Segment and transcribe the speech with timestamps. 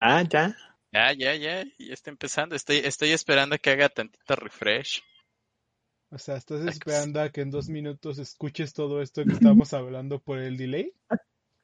[0.00, 0.56] Ah, ya.
[0.92, 2.56] Ya, ya, ya, ya está empezando.
[2.56, 5.02] Estoy, estoy esperando a que haga tantito refresh.
[6.10, 10.18] O sea, ¿estás esperando a que en dos minutos escuches todo esto que estamos hablando
[10.18, 10.92] por el delay?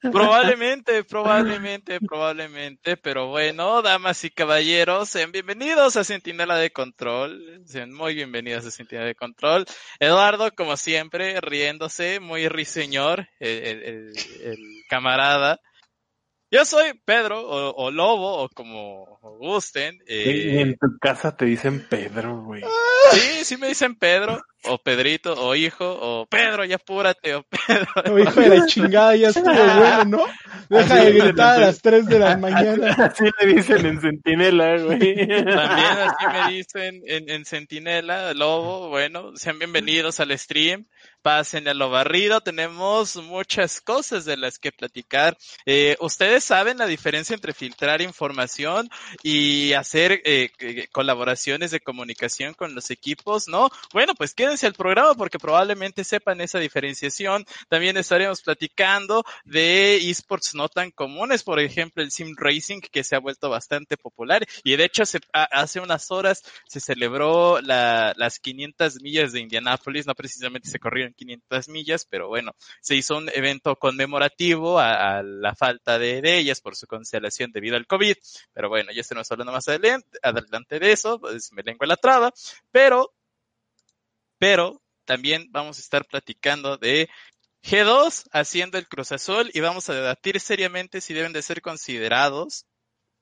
[0.01, 7.93] Probablemente, probablemente, probablemente, pero bueno, damas y caballeros, sean bienvenidos a Centinela de Control, sean
[7.93, 9.65] muy bienvenidos a Centinela de Control.
[9.99, 14.13] Eduardo, como siempre, riéndose, muy riseñor, el, el,
[14.45, 14.59] el
[14.89, 15.59] camarada.
[16.49, 19.99] Yo soy Pedro, o, o Lobo, o como gusten.
[20.07, 20.61] Eh...
[20.61, 22.63] En tu casa te dicen Pedro, güey.
[23.11, 27.89] Sí, sí me dicen Pedro, o Pedrito, o hijo, o Pedro, ya apúrate, o Pedro.
[28.05, 29.45] No, hijo de la chingada, ya estuvo
[29.79, 30.25] bueno, ¿no?
[30.69, 32.93] Deja de gritar a las 3 de la mañana.
[32.93, 34.99] Así le dicen en Centinela, güey.
[34.99, 40.87] También así me dicen en, en Centinela, Lobo, bueno, sean bienvenidos al stream
[41.23, 42.41] pasen a lo barrido.
[42.41, 45.37] Tenemos muchas cosas de las que platicar.
[45.65, 48.89] Eh, Ustedes saben la diferencia entre filtrar información
[49.23, 50.51] y hacer eh,
[50.93, 53.71] colaboraciones de comunicación con los equipos, ¿no?
[53.93, 57.45] Bueno, pues quédense al programa porque probablemente sepan esa diferenciación.
[57.69, 63.17] También estaremos platicando de esports no tan comunes, por ejemplo, el sim racing que se
[63.17, 69.01] ha vuelto bastante popular y de hecho hace unas horas se celebró la, las 500
[69.03, 73.77] millas de Indianápolis, no precisamente se corrieron 500 millas, pero bueno, se hizo un evento
[73.77, 78.17] conmemorativo a, la falta de, ellas por su cancelación debido al COVID,
[78.53, 82.33] pero bueno, ya estaremos hablando más adelante, adelante de eso, pues me lengua la traba,
[82.71, 83.15] pero,
[84.39, 87.09] pero también vamos a estar platicando de
[87.63, 92.67] G2 haciendo el Cruz Azul y vamos a debatir seriamente si deben de ser considerados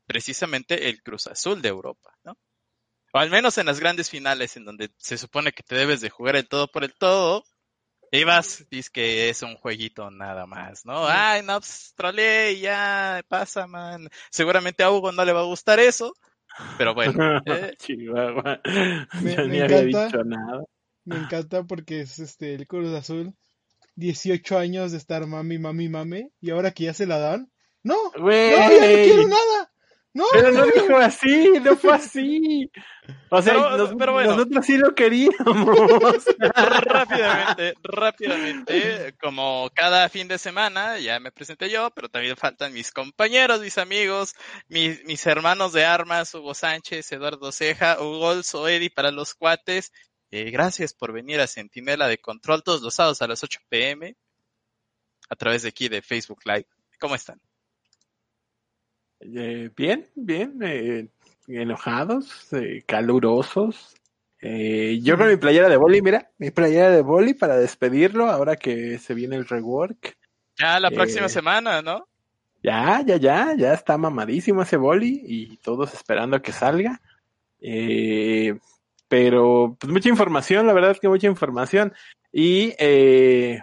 [0.06, 2.36] precisamente el Cruz Azul de Europa, ¿no?
[3.12, 6.10] O al menos en las grandes finales en donde se supone que te debes de
[6.10, 7.44] jugar el todo por el todo,
[8.20, 11.06] y vas, dices que es un jueguito nada más, ¿no?
[11.08, 14.08] Ay, no, pues trolé ya, pasa, man.
[14.30, 16.14] Seguramente a Hugo no le va a gustar eso,
[16.78, 17.12] pero bueno.
[17.46, 17.74] Eh.
[17.78, 18.60] Chihuahua.
[19.22, 20.06] Me, Yo me ni había encanta.
[20.06, 20.64] dicho nada.
[21.04, 23.34] Me encanta porque es este el Cruz Azul.
[23.96, 26.30] 18 años de estar mami, mami, mami.
[26.40, 27.50] Y ahora que ya se la dan.
[27.82, 29.72] No, no, ya no quiero nada.
[30.16, 32.70] No, Pero no dijo así, no fue así.
[33.30, 34.30] O sea, Pero- nos- pero bueno.
[34.36, 35.34] nosotros sí lo queríamos.
[36.54, 42.92] rápidamente, rápidamente, como cada fin de semana, ya me presenté yo, pero también faltan mis
[42.92, 44.34] compañeros, mis amigos,
[44.68, 49.90] mis, mis hermanos de armas, Hugo Sánchez, Eduardo Ceja, Hugo Olso, Eddie para los cuates.
[50.30, 54.16] Eh, gracias por venir a Centinela de Control todos los sábados a las 8 pm
[55.28, 56.66] a través de aquí de Facebook Live.
[57.00, 57.40] ¿Cómo están?
[59.24, 61.08] Eh, bien, bien, eh,
[61.48, 63.94] enojados, eh, calurosos.
[64.40, 68.56] Eh, yo con mi playera de boli, mira, mi playera de boli para despedirlo ahora
[68.56, 70.16] que se viene el rework.
[70.58, 72.06] Ya la Eh, próxima semana, ¿no?
[72.62, 77.00] Ya, ya, ya, ya está mamadísimo ese boli y todos esperando a que salga.
[77.60, 78.58] Eh,
[79.08, 81.92] pero, pues mucha información, la verdad es que mucha información.
[82.32, 83.62] Y, eh,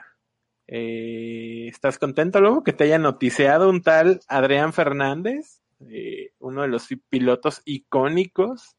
[0.72, 6.70] eh, ¿estás contento, Lobo, que te haya noticiado un tal Adrián Fernández, eh, uno de
[6.70, 8.78] los pilotos icónicos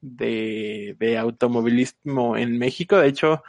[0.00, 2.98] de, de automovilismo en México?
[2.98, 3.44] De hecho,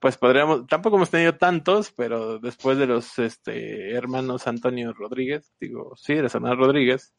[0.00, 5.94] pues podríamos, tampoco hemos tenido tantos, pero después de los este, hermanos Antonio Rodríguez, digo,
[5.96, 7.14] sí, de hermano Rodríguez,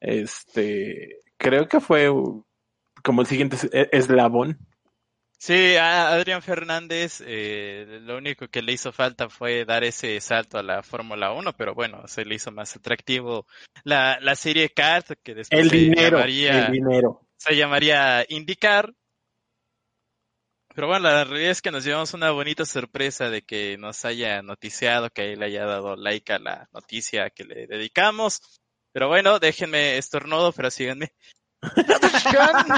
[0.00, 2.10] este, creo que fue
[3.04, 4.58] como el siguiente es- eslabón.
[5.46, 10.56] Sí, a Adrián Fernández, eh, lo único que le hizo falta fue dar ese salto
[10.56, 13.46] a la Fórmula 1, pero bueno, se le hizo más atractivo
[13.82, 17.28] la, la serie Kart, que después El se dinero, llamaría, el dinero.
[17.36, 18.94] se llamaría IndyCar.
[20.74, 24.40] Pero bueno, la realidad es que nos llevamos una bonita sorpresa de que nos haya
[24.40, 28.40] noticiado, que él haya dado like a la noticia que le dedicamos.
[28.92, 31.12] Pero bueno, déjenme estornudo, pero síganme.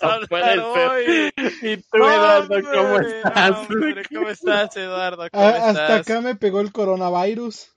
[0.00, 0.44] No puede
[0.74, 1.32] ser.
[1.62, 3.50] Y tú, Eduardo, ¿cómo estás?
[3.50, 5.28] hombre, ¿Cómo estás, Eduardo?
[5.30, 6.00] ¿Cómo A- hasta estás?
[6.00, 7.74] acá me pegó el coronavirus.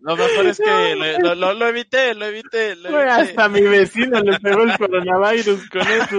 [0.00, 3.20] Lo mejor es que lo, lo, lo- evité, lo evité, lo Güey, evité.
[3.22, 6.18] hasta mi vecino le pegó el coronavirus con eso.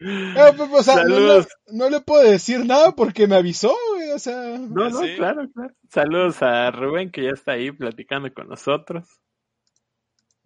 [0.00, 1.48] Eh, pues, o sea, no, Saludos.
[1.68, 4.34] no- no le puedo decir nada porque me avisó, güey, o sea.
[4.58, 5.14] No, no, Sí.
[5.16, 5.72] claro, claro.
[5.90, 9.06] Saludos a Rubén que ya está ahí platicando con nosotros.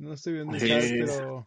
[0.04, 0.94] No estoy viendo Sí.
[0.98, 1.46] pero.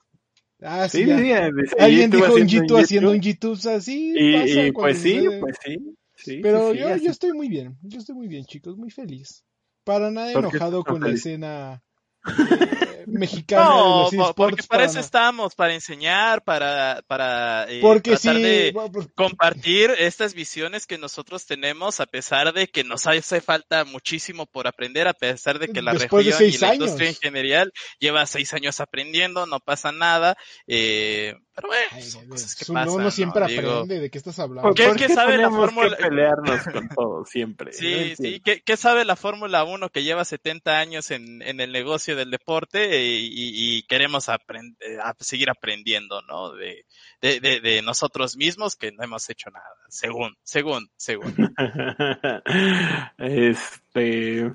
[0.62, 1.32] Ah, sí, Sí, sí,
[1.80, 3.22] Alguien YouTube dijo un G2 haciendo un YouTube.
[3.22, 4.14] G2, o sea, sí.
[4.16, 5.40] Y, pasa y cuando pues sí, sucede.
[5.40, 5.78] pues sí.
[6.16, 7.06] sí, Pero yo, así.
[7.06, 9.46] yo estoy muy bien, yo estoy muy bien, chicos, muy feliz.
[9.84, 11.26] Para nada ¿Por qué enojado con la feliz?
[11.26, 11.84] escena
[12.26, 18.12] eh, mexicana de No, los porque para eso estamos, para enseñar, para, para eh, Porque
[18.12, 18.74] tratar sí, de
[19.16, 24.68] compartir estas visiones que nosotros tenemos, a pesar de que nos hace falta muchísimo por
[24.68, 26.76] aprender, a pesar de que la Después región y la años.
[26.76, 30.36] industria en general lleva seis años aprendiendo, no pasa nada,
[30.68, 33.12] eh, pero bueno, ay, son güey, cosas que uno, uno pasan, ¿no?
[33.12, 34.62] siempre Digo, aprende de qué estás hablando.
[34.62, 35.98] ¿Por, ¿Qué- qué sabe la fórmula?
[35.98, 37.74] que pelearnos con todo siempre?
[37.74, 38.40] Sí, No sí.
[38.42, 42.30] ¿Qué, qué sabe la Fórmula 1 que lleva 70 años en, en el negocio del
[42.32, 46.52] deporte y, y- y queremos aprender, a seguir aprendiendo, ¿no?
[46.54, 46.86] De,
[47.22, 49.66] de, de, de nosotros mismos que no hemos hecho nada.
[49.90, 51.34] Según, según, según.
[53.18, 54.52] este.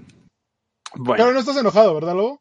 [0.94, 2.38] Bueno, Pero no estás enojado, ¿verdad, Lobo?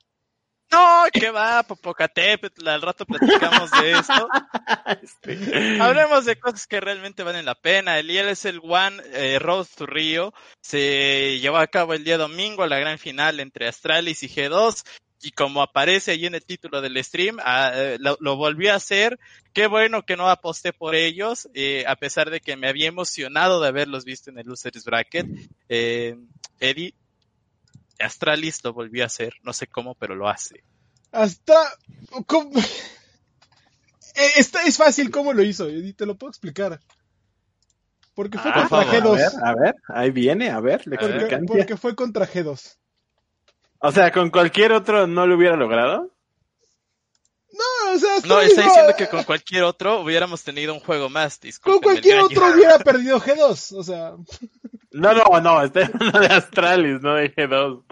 [0.71, 2.67] No, ¿qué va, Popocatépetl?
[2.67, 4.27] Al rato platicamos de esto.
[5.01, 7.99] este, Hablemos de cosas que realmente valen la pena.
[7.99, 12.79] El ESL One eh, Road to Rio se llevó a cabo el día domingo, la
[12.79, 14.83] gran final entre Astralis y G2.
[15.23, 18.75] Y como aparece ahí en el título del stream, ah, eh, lo, lo volví a
[18.75, 19.19] hacer.
[19.53, 23.61] Qué bueno que no aposté por ellos, eh, a pesar de que me había emocionado
[23.61, 25.27] de haberlos visto en el Losers Bracket.
[25.69, 26.15] Eh,
[26.59, 26.95] Eddie,
[28.01, 30.63] Astralis lo volvió a hacer, no sé cómo, pero lo hace.
[31.11, 31.55] Hasta.
[32.27, 32.51] ¿cómo?
[34.13, 36.81] Eh, Está, es fácil cómo lo hizo, y te lo puedo explicar.
[38.13, 39.39] Porque fue ah, contra a ver, G2.
[39.41, 40.99] a ver, ahí viene, a ver, ver.
[40.99, 42.75] Porque, porque fue contra G2.
[43.79, 46.11] O sea, con cualquier otro no lo hubiera logrado.
[47.53, 51.09] No, o sea, No, está no- diciendo que con cualquier otro hubiéramos tenido un juego
[51.09, 51.39] más.
[51.61, 53.77] con cualquier otro hubiera perdido G2.
[53.77, 54.15] O sea,
[54.91, 57.83] No, no, no, estoy hablando de Astralis, no de G2.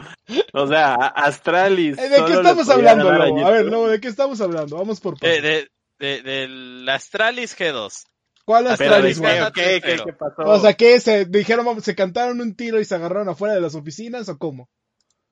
[0.53, 1.95] O sea, Astralis.
[1.95, 3.45] ¿de qué estamos hablando, Lobo?
[3.45, 3.65] A ver.
[3.65, 4.77] Lobo, ¿de qué estamos hablando?
[4.77, 5.43] Vamos por De, pasos.
[5.43, 5.69] de,
[5.99, 8.05] de, del Astralis G2.
[8.43, 9.51] ¿Cuál Astralis, ¿de güey?
[9.53, 10.05] ¿qué, qué, 3-0.
[10.05, 10.41] qué pasó?
[10.43, 10.99] O sea, ¿qué?
[10.99, 14.69] ¿Se dijeron, se cantaron un tiro y se agarraron afuera de las oficinas o cómo?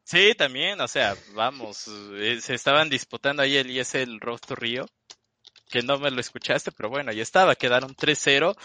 [0.04, 4.86] Sí, también, o sea, vamos, eh, se estaban disputando ahí el ESL Road to Rio,
[5.70, 8.56] que no me lo escuchaste, pero bueno, ahí estaba, quedaron 3-0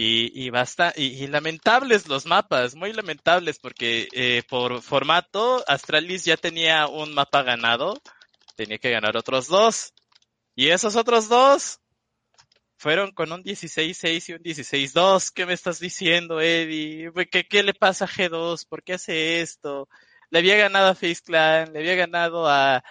[0.00, 6.36] y, y basta, y, lamentables los mapas, muy lamentables porque eh, por formato Astralis ya
[6.36, 8.00] tenía un mapa ganado,
[8.54, 9.92] tenía que ganar otros dos,
[10.54, 11.80] y esos otros dos
[12.76, 15.32] fueron con un 16-6 y un 16-2.
[15.34, 17.10] ¿Qué me estás diciendo, Eddie?
[17.28, 18.68] ¿Qué, ¿Qué le pasa a G2?
[18.68, 19.88] ¿Por qué hace esto?
[20.30, 22.82] Le había ganado a Face Clan, le había ganado a,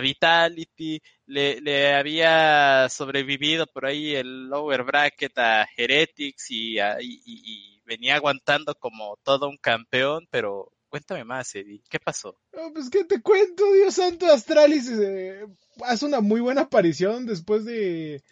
[0.00, 8.16] Vitality, le, había sobrevivido por ahí el lower bracket a Heretics y, a- y, venía
[8.16, 12.38] aguantando como todo un campeón, pero cuéntame más, Eddie, ¿qué pasó?
[12.72, 14.26] Pues, ¿qué te cuento, Dios santo?
[14.26, 15.44] Astralis eh,
[15.82, 18.22] hace una muy buena aparición después de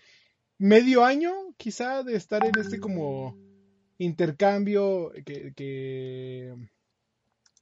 [0.59, 3.37] medio año, quizá, de estar en este como
[3.99, 6.55] intercambio que, que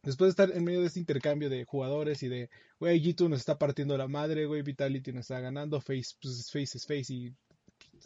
[0.03, 3.41] después de estar en medio de este intercambio de jugadores y de, güey, G2 nos
[3.41, 7.35] está partiendo la madre, güey, Vitality nos está ganando, Face, pues Face es Face y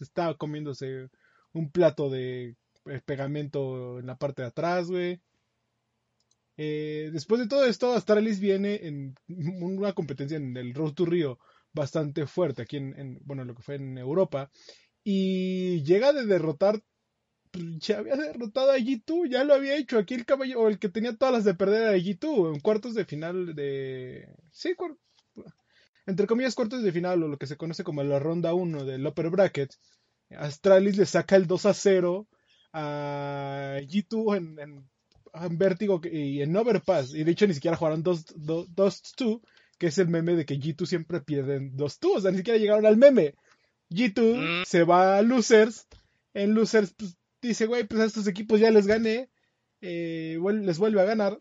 [0.00, 1.08] está comiéndose
[1.52, 2.56] un plato de
[2.87, 5.20] eh, pegamento en la parte de atrás, güey.
[6.56, 11.38] Eh, después de todo esto, Astralis viene en una competencia en el Road to Rio
[11.73, 14.50] bastante fuerte aquí en, en, bueno, lo que fue en Europa.
[15.02, 16.80] Y llega de derrotar,
[17.78, 19.99] ya había derrotado a G2, ya lo había hecho.
[19.99, 22.94] Aquí el caballo, o el que tenía todas las de perder era G2, en cuartos
[22.94, 24.28] de final de...
[24.52, 24.75] Sí,
[26.06, 29.06] entre comillas cuartos de final, o lo que se conoce como la ronda 1 del
[29.06, 29.75] upper bracket.
[30.37, 32.26] Astralis le saca el 2 a 0
[32.73, 34.88] a G2 en, en,
[35.32, 37.14] en Vértigo y en Overpass.
[37.14, 39.40] Y de hecho ni siquiera jugaron 2-2,
[39.78, 42.16] que es el meme de que G2 siempre pierden 2-2.
[42.16, 43.34] O sea, ni siquiera llegaron al meme.
[43.90, 44.64] G2 Mm.
[44.66, 45.87] se va a Losers.
[46.34, 47.16] En Losers pues,
[47.49, 49.31] dice, güey, pues a estos equipos ya les gané.
[49.81, 51.41] eh, les vuelve a ganar.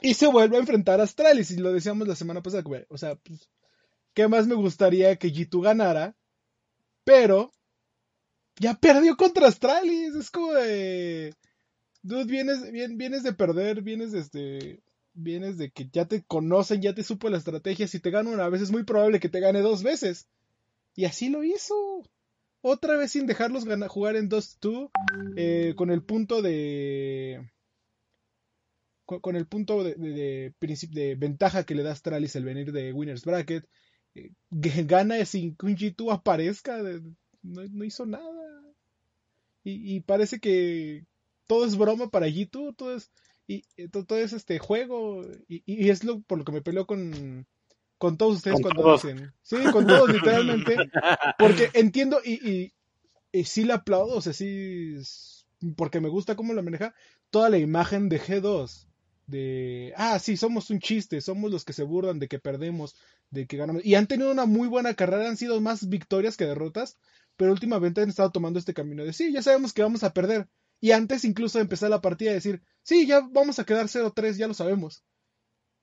[0.00, 1.50] Y se vuelve a enfrentar a Astralis.
[1.50, 2.64] Y lo decíamos la semana pasada.
[2.88, 3.48] O sea, pues,
[4.14, 6.16] ¿qué más me gustaría que G2 ganara?
[7.04, 7.52] Pero
[8.58, 10.14] ya perdió contra Astralis.
[10.14, 11.34] Es como de.
[12.02, 14.82] Dude, vienes, vienes de perder, vienes de este.
[15.14, 17.86] Vienes de que ya te conocen, ya te supo la estrategia.
[17.86, 20.26] Si te gana una vez, es muy probable que te gane dos veces.
[20.94, 22.02] Y así lo hizo.
[22.62, 24.90] Otra vez sin dejarlos jugar en 2-2.
[25.36, 27.50] eh, con el punto de.
[29.04, 30.54] Con, el punto de, de,
[30.90, 33.68] de ventaja que le da Astralis el venir de Winners Bracket.
[34.14, 36.80] eh, gana sin que un G2 aparezca.
[37.42, 38.62] no, hizo nada.
[39.64, 41.04] Y, parece que
[41.46, 43.12] todo es broma para G2, todo es,
[43.46, 47.46] y, y todo, es este juego, y, es lo por lo que me peleo con,
[48.02, 49.02] con todos ustedes Con cuando todos.
[49.02, 49.32] dicen.
[49.42, 50.76] Sí, con todos, literalmente.
[51.38, 52.72] Porque entiendo y, y,
[53.32, 54.96] y sí le aplaudo, o sea, sí,
[55.76, 56.94] porque me gusta cómo la maneja
[57.30, 58.86] toda la imagen de G2.
[59.26, 62.96] De, ah, sí, somos un chiste, somos los que se burlan de que perdemos,
[63.30, 63.84] de que ganamos.
[63.84, 66.98] Y han tenido una muy buena carrera, han sido más victorias que derrotas,
[67.36, 70.48] pero últimamente han estado tomando este camino de, sí, ya sabemos que vamos a perder.
[70.80, 74.36] Y antes incluso de empezar la partida de decir, sí, ya vamos a quedar 0-3,
[74.36, 75.04] ya lo sabemos.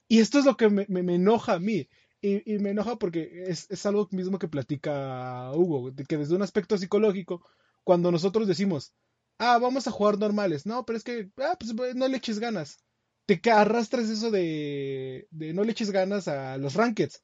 [0.10, 1.88] Y esto es lo que me, me- me enoja a mí.
[2.22, 6.42] Y, me enoja porque es, es algo mismo que platica Hugo, de que desde un
[6.42, 7.46] aspecto psicológico,
[7.86, 8.94] cuando nosotros decimos,
[9.38, 12.84] ah, vamos a jugar normales, no, pero es que, ah, pues no le eches ganas.
[13.26, 17.24] Te arrastras eso de, de no le eches ganas a los rankeds.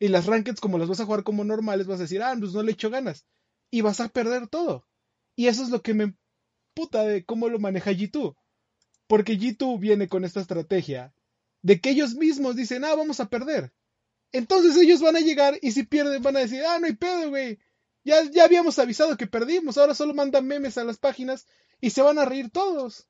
[0.00, 2.52] Y las rankeds, como las vas a jugar como normales, vas a decir, ah, pues
[2.52, 3.24] no le echo ganas.
[3.70, 4.86] Y vas a perder todo.
[5.36, 6.16] Y eso es lo que me
[6.74, 8.34] puta de cómo lo maneja G2.
[9.06, 11.14] Porque G2 viene con esta estrategia
[11.62, 13.72] de que ellos mismos dicen, ah, vamos a perder.
[14.32, 17.30] Entonces ellos van a llegar y si pierden van a decir, ah, no hay pedo,
[17.30, 17.58] güey.
[18.04, 21.46] Ya, ya habíamos avisado que perdimos, ahora solo mandan memes a las páginas
[21.80, 23.06] y se van a reír todos.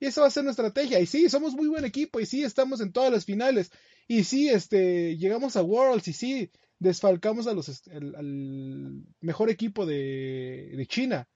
[0.00, 1.00] Y esa va a ser nuestra estrategia.
[1.00, 3.70] Y sí, somos muy buen equipo y sí, estamos en todas las finales.
[4.06, 9.50] Y sí, este, llegamos a Worlds y sí, desfalcamos a los, est- al, al mejor
[9.50, 11.28] equipo de, de China.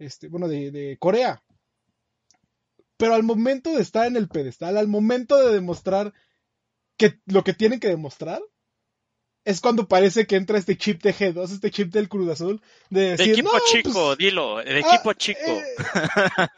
[0.00, 1.44] Este, bueno, de, de Corea.
[2.96, 6.12] Pero al momento de estar en el pedestal, al momento de demostrar
[7.00, 8.40] que lo que tienen que demostrar,
[9.46, 13.00] es cuando parece que entra este chip de G2, este chip del Cruz Azul, de
[13.00, 15.40] De decir, equipo "No, chico, pues, dilo, de ah, equipo chico.
[15.46, 15.62] eh,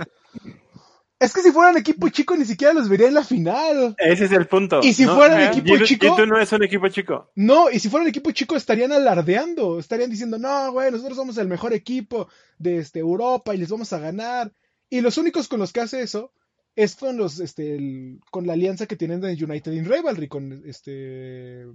[1.20, 3.94] es que si fueran equipo chico ni siquiera los vería en la final.
[3.98, 4.80] Ese es el punto.
[4.82, 7.30] Y si No, fueran eh, equipo G2 chico- G2 no es un equipo chico.
[7.36, 11.46] No, y si fueran equipo chico estarían alardeando, estarían diciendo, no, güey, nosotros somos el
[11.46, 14.52] mejor equipo de este, Europa y les vamos a ganar.
[14.90, 16.32] Y los únicos con los que hace eso
[16.74, 20.62] es con los, este, el- con la alianza que tienen de United in Rivalry, con
[20.66, 21.66] este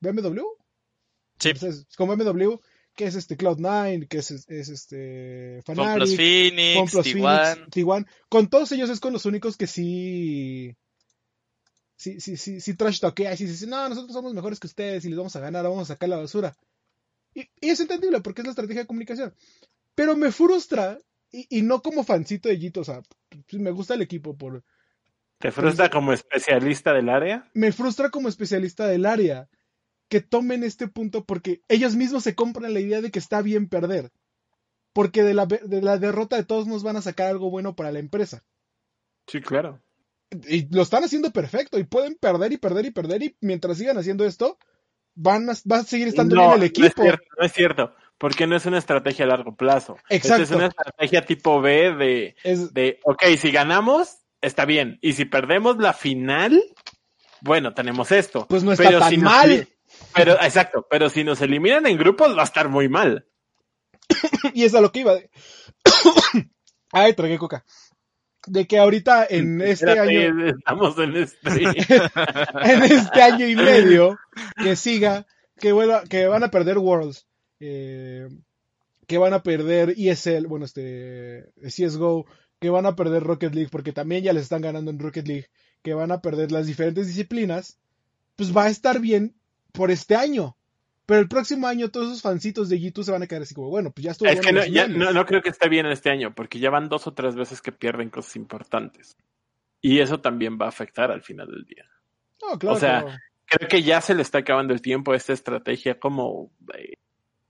[0.00, 0.42] BMW.
[1.38, 1.50] Sí.
[1.50, 2.56] Entonces, con BMW,
[2.94, 7.12] que es este Cloud9, que es, es este los Fnatic, Phoenix, con Plus T1.
[7.12, 8.06] Phoenix, T1.
[8.28, 10.76] Con todos ellos es con los únicos que sí.
[11.96, 13.00] Sí, sí, sí, sí, trash.
[13.16, 15.88] Y sí, sí, no, nosotros somos mejores que ustedes y les vamos a ganar, vamos
[15.88, 16.54] a sacar la basura.
[17.34, 19.34] Y, y es entendible porque es la estrategia de comunicación.
[19.94, 20.98] Pero me frustra,
[21.32, 23.02] y, y no como fancito de Jito, o sea,
[23.48, 24.62] pues, me gusta el equipo por.
[25.38, 27.50] ¿Te frustra como especialista del área?
[27.54, 29.48] Me frustra como especialista del área
[30.08, 33.68] que tomen este punto porque ellos mismos se compran la idea de que está bien
[33.68, 34.12] perder.
[34.92, 37.90] Porque de la, de la derrota de todos nos van a sacar algo bueno para
[37.90, 38.44] la empresa.
[39.26, 39.80] Sí, claro.
[40.48, 43.98] y lo están haciendo perfecto y pueden perder y perder y perder y mientras sigan
[43.98, 44.58] haciendo esto
[45.14, 47.02] van a, va a seguir estando no, bien el No es, equipo.
[47.02, 49.96] cierto, no es cierto, porque no es una estrategia a largo plazo.
[50.08, 50.44] Exacto.
[50.44, 55.00] Esta es una estrategia tipo B de, Es- de, ok, si ganamos, está bien.
[55.02, 56.62] Y si perdemos la final,
[57.40, 58.46] bueno, tenemos esto.
[58.48, 59.68] pues no está Pero tan si nos- mal.
[60.14, 63.26] Pero, exacto, pero si nos eliminan en grupos va a estar muy mal.
[64.54, 65.14] y es a lo que iba.
[65.16, 65.28] de-
[66.92, 67.64] Ay, tragué coca.
[68.46, 71.38] De que ahorita en este Espérate, año, Estamos en este.
[72.62, 74.16] en este año y medio,
[74.62, 75.26] que siga,
[75.58, 77.26] que, vuelva- que van a perder Worlds,
[77.64, 78.28] eh,
[79.06, 82.26] que van a perder ESL, bueno, este, CSGO,
[82.60, 85.46] que van a perder Rocket League, porque también ya les están ganando en Rocket League,
[85.82, 87.78] que van a perder las diferentes disciplinas,
[88.36, 89.34] pues va a estar bien
[89.72, 90.56] por este año.
[91.06, 93.68] Pero el próximo año todos esos fancitos de G2 se van a quedar así como,
[93.70, 95.86] bueno, pues ya estuvo Es bueno que no, ya- no, no creo que esté bien
[95.86, 99.16] en este año, porque ya van dos o tres veces que pierden cosas importantes.
[99.80, 101.84] Y eso también va a afectar al final del día.
[102.40, 103.20] No, claro o sea.
[103.46, 106.52] Creo que ya se le está acabando el tiempo a esta estrategia como...
[106.60, 106.98] de-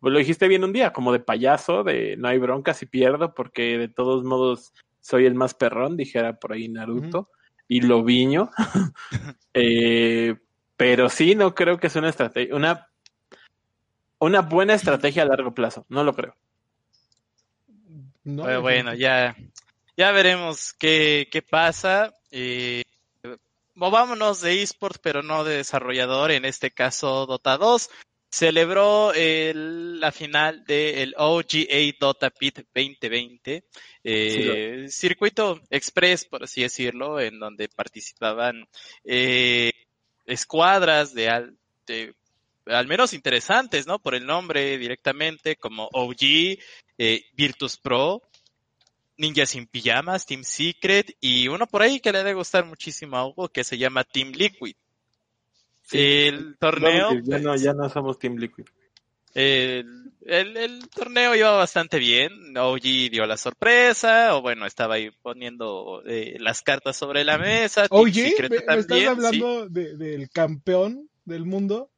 [0.02, 3.35] pues lo dijiste bien un día, como de payaso, de no hay bronca si pierdo,
[3.35, 7.30] porque de todos modos soy el más perrón, dijera por ahí Naruto,
[7.68, 8.50] y lo viño.
[9.54, 10.35] Eh,
[10.78, 12.88] pero sí, no creo que es una estrategia, una,
[14.18, 16.35] una buena estrategia a largo plazo, no lo creo.
[18.25, 19.37] No, Pero bueno, ya,
[19.94, 22.14] ya veremos qué, qué pasa.
[22.30, 22.82] Eh,
[23.75, 27.90] movámonos de eSport, pero no de desarrollador, en este caso Dota 2.
[28.33, 33.62] Celebró el- la final del OGA Dota Pit 2020,
[34.03, 38.67] eh, circuito express, por así decirlo, en donde participaban
[39.05, 39.71] eh,
[40.25, 42.15] escuadras de, al, de
[42.65, 43.99] al menos interesantes, ¿no?
[43.99, 46.59] Por el nombre directamente, como OG,
[46.97, 48.23] eh, Virtus Pro,
[49.19, 53.27] Ninja sin Pijamas, Team Secret y uno por ahí que le debe gustar muchísimo a
[53.27, 54.75] Hugo que se llama Team Liquid.
[55.91, 58.65] El torneo, Ya no, pues, ya no somos Team Liquid.
[59.35, 62.57] El, el, el torneo iba bastante bien.
[62.57, 67.87] OG dio la sorpresa, o bueno, estaba ahí poniendo eh, las cartas sobre la mesa.
[67.89, 71.91] Secret ¿me, me estás hablando de- del campeón del mundo?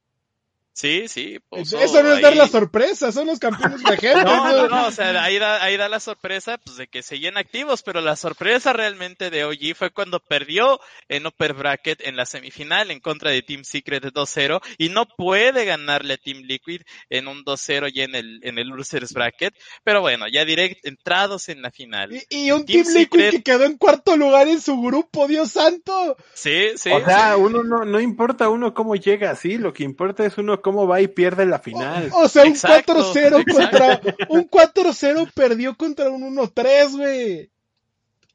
[0.77, 1.39] Sí, sí.
[1.49, 4.25] puso Eso no es dar la sorpresa, son los campeones de gente.
[4.25, 7.37] No, no, no, o sea, ahí da, ahí da la sorpresa pues, de que seguían
[7.37, 12.27] activos, pero la sorpresa realmente de OG fue cuando perdió en Upper Bracket en la
[12.27, 17.29] semifinal en contra de Team Secret 2-0 y no puede ganarle a Team Liquid en
[17.29, 19.55] un 2-0 ya en el, en el Losers Bracket,
[19.85, 22.13] pero bueno, ya direct entrados en la final.
[22.31, 25.29] Y, y un Team Team Liquid Secret- que quedó en cuarto lugar en su grupo,
[25.29, 26.17] Dios santo.
[26.35, 26.91] Sí, sí.
[26.91, 30.61] o sea, uno no, no importa uno cómo llega así, lo que importa es uno
[30.65, 32.11] cómo va y pierde la final.
[32.15, 34.01] O sea, un Exacto, 4-0 contra.
[34.31, 37.51] Un 4-0 perdió contra un 1-3, güey.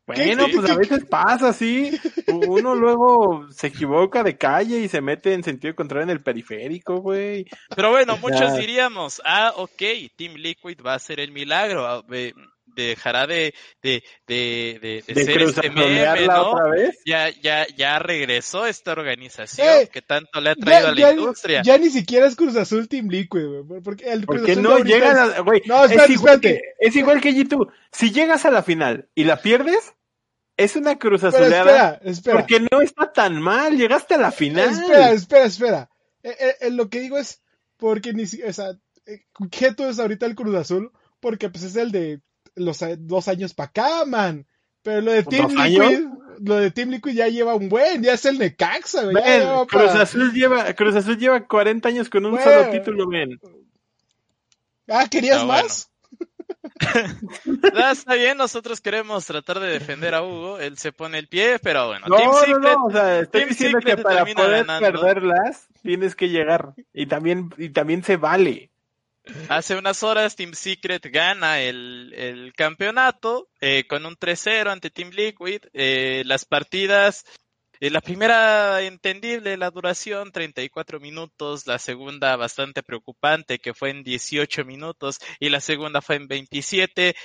[0.05, 1.91] Bueno, ¿Qué- pues a veces pasa así.
[2.27, 6.97] Uno luego se equivoca de calle y se mete en sentido contrario en el periférico,
[7.01, 7.45] güey.
[7.75, 9.81] Pero bueno, muchos diríamos, ah, ok,
[10.15, 12.03] Team Liquid va a hacer el milagro,
[12.75, 16.51] dejará de, de, de, de, de De ser este meme, ¿no?
[16.51, 16.97] otra vez.
[17.05, 20.99] Ya, ya, ya regresó esta organización Eh, que tanto le ha traído Ya, a la
[21.01, 21.61] ya- industria.
[21.63, 23.81] ya ni siquiera es Cruz Azul Team Liquid, güey.
[23.81, 26.09] Porque el Cruz Porque Azul no de ahorita llega es- a la, güey, No, es
[26.09, 27.67] igual que, es igual que G2.
[27.91, 29.93] Si llegas a la final y la pierdes,
[30.57, 32.37] es una Pero cruzazoleada espera, espera.
[32.37, 34.69] porque no está tan mal, llegaste a la final.
[34.69, 35.89] Espera, espera, espera.
[36.21, 37.41] Eh, eh, eh, lo que digo es
[37.77, 38.71] porque ni si- o sea,
[39.05, 39.21] eh,
[39.51, 40.91] ¿qué tú es ahorita el Cruz Azul?
[41.21, 42.19] Porque pues es el de
[42.59, 44.45] los a- dos años para acá, man.
[44.83, 45.89] Pero lo de ¿Dos Team años?
[45.91, 46.07] Liquid,
[46.41, 49.15] lo de Team Liquid ya lleva un buen, ya es el Necaxa, güey.
[49.67, 53.39] Cruz para- Azul lleva, Cruz Azul lleva 40 años con un solo título, ven.
[54.87, 55.63] Ah, ¿querías Ah, bueno.
[55.63, 55.91] más?
[57.91, 61.87] Está bien, nosotros queremos tratar de defender a Hugo, él se pone el pie, pero
[61.87, 64.65] bueno, No, Team no, Secret, no, o sea, estoy Team diciendo Secret que para poder
[64.65, 64.91] ganando.
[65.01, 68.71] perderlas tienes que llegar y también y también se vale.
[69.49, 75.09] Hace unas horas Team Secret gana el, el campeonato eh, con un 3-0 ante Team
[75.11, 75.61] Liquid.
[75.73, 77.25] Eh, las partidas,
[77.79, 84.03] eh, la primera entendible, la duración 34 minutos, la segunda bastante preocupante que fue en
[84.03, 87.15] 18 minutos y la segunda fue en 27.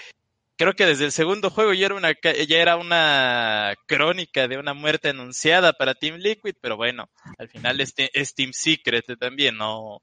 [0.57, 4.73] Creo que desde el segundo juego ya era una, ya era una crónica de una
[4.73, 10.01] muerte anunciada para Team Liquid, pero bueno, al final es, es Team Secret también, ¿no?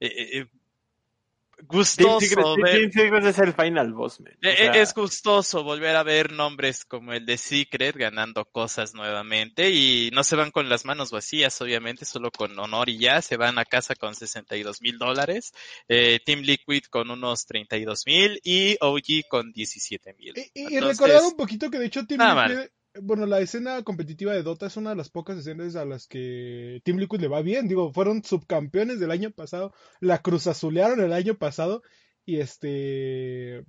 [0.00, 4.32] Eh, eh, eh, Team gustoso Secret, ver- Team Secret es el final boss, man.
[4.32, 8.94] O eh, sea, Es gustoso volver a ver nombres como el de Secret ganando cosas
[8.94, 13.22] nuevamente y no se van con las manos vacías, obviamente, solo con honor y ya,
[13.22, 15.52] se van a casa con 62 mil dólares,
[15.88, 20.34] eh, Team Liquid con unos 32 mil y OG con 17 mil.
[20.36, 22.68] Y, y- y recordar un poquito que de hecho Team Liquid,
[23.00, 26.80] bueno, la escena competitiva de Dota es una de las pocas escenas a las que
[26.84, 27.68] Team Liquid le va bien.
[27.68, 31.82] Digo, fueron subcampeones del año pasado, la Cruz Azulearon el año pasado
[32.24, 33.64] y este...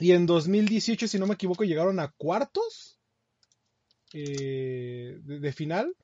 [0.00, 3.00] Y en 2018, si no me equivoco, llegaron a cuartos
[4.12, 5.94] eh, de, final.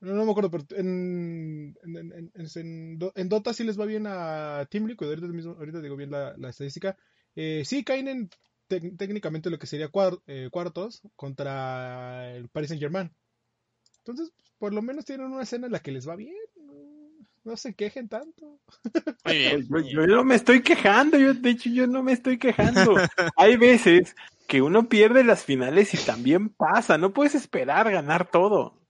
[0.00, 3.86] No, me acuerdo, pero en, en, en- en- en Do- en Dota sí les va
[3.86, 5.06] bien a Team Liquid.
[5.08, 6.96] Ahorita, digo bien la, la estadística.
[7.34, 8.30] Eh, sí caen en
[8.68, 13.10] técnicamente lo que sería cuar- eh, cuartos contra el Paris Saint Germain.
[13.98, 16.34] Entonces, por lo menos tienen una escena en la que les va bien.
[17.44, 18.58] No, se quejen tanto.
[19.68, 19.94] Muy bien.
[19.94, 22.94] Yo, yo no me estoy quejando, yo de hecho yo no me estoy quejando.
[23.36, 24.16] Hay veces
[24.48, 28.80] que uno pierde las finales y también pasa, no puedes esperar ganar todo.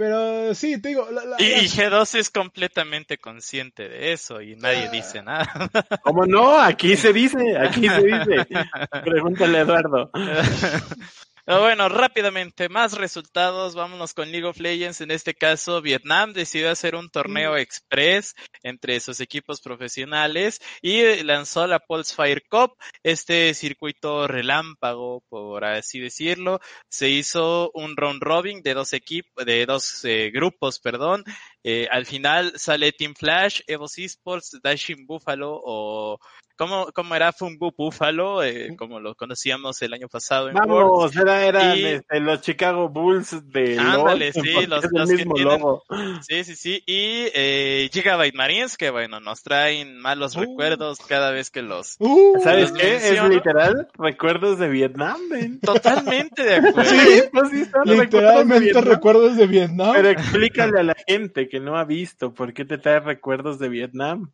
[0.00, 4.40] Pero sí, te digo, la- la- Y, y las- G2 es completamente consciente de eso
[4.40, 5.46] y nadie dice nada.
[6.02, 6.58] ¿Cómo no?
[6.58, 8.46] Aquí se dice, aquí se dice.
[9.04, 10.10] Pregúntale a Eduardo.
[11.44, 13.74] Pero bueno, rápidamente, más resultados.
[13.74, 15.00] Vámonos con League of Legends.
[15.00, 21.24] En este caso, Vietnam decidió hacer un torneo express entre sus equipos profesionales y eh,
[21.24, 26.60] lanzó la Pulse Fire Cup, este circuito relámpago, por así decirlo.
[26.88, 31.24] Se hizo un round robin de dos equipos, de dos eh, grupos, perdón.
[31.62, 36.18] Eh, al final sale Team Flash, Evos Esports, Dashing Buffalo o
[36.60, 38.44] ¿cómo, cómo era Fungu Buffalo?
[38.44, 40.54] Eh, como lo conocíamos el año pasado en.
[40.54, 45.16] Vamos, era, eran Y- este, los Chicago Bulls de Ándale, LOL, sí, los- los que
[45.16, 46.22] mismo tienen-.
[46.22, 46.82] Sí, sí, sí.
[46.86, 50.40] Y eh, Gigabyte Marines, que bueno, nos traen malos Uh.
[50.40, 51.96] recuerdos cada vez que los...
[51.98, 52.96] Uh, ¿Sabes los qué?
[52.96, 55.18] Es literal recuerdos de Vietnam.
[55.62, 56.84] Totalmente de acuerdo.
[56.84, 59.92] Sí, pues sí, son recuerdos de literalmente recuerdos de Vietnam.
[59.94, 63.68] Pero explícale a la gente que no ha visto por qué te trae recuerdos de
[63.68, 64.30] Vietnam.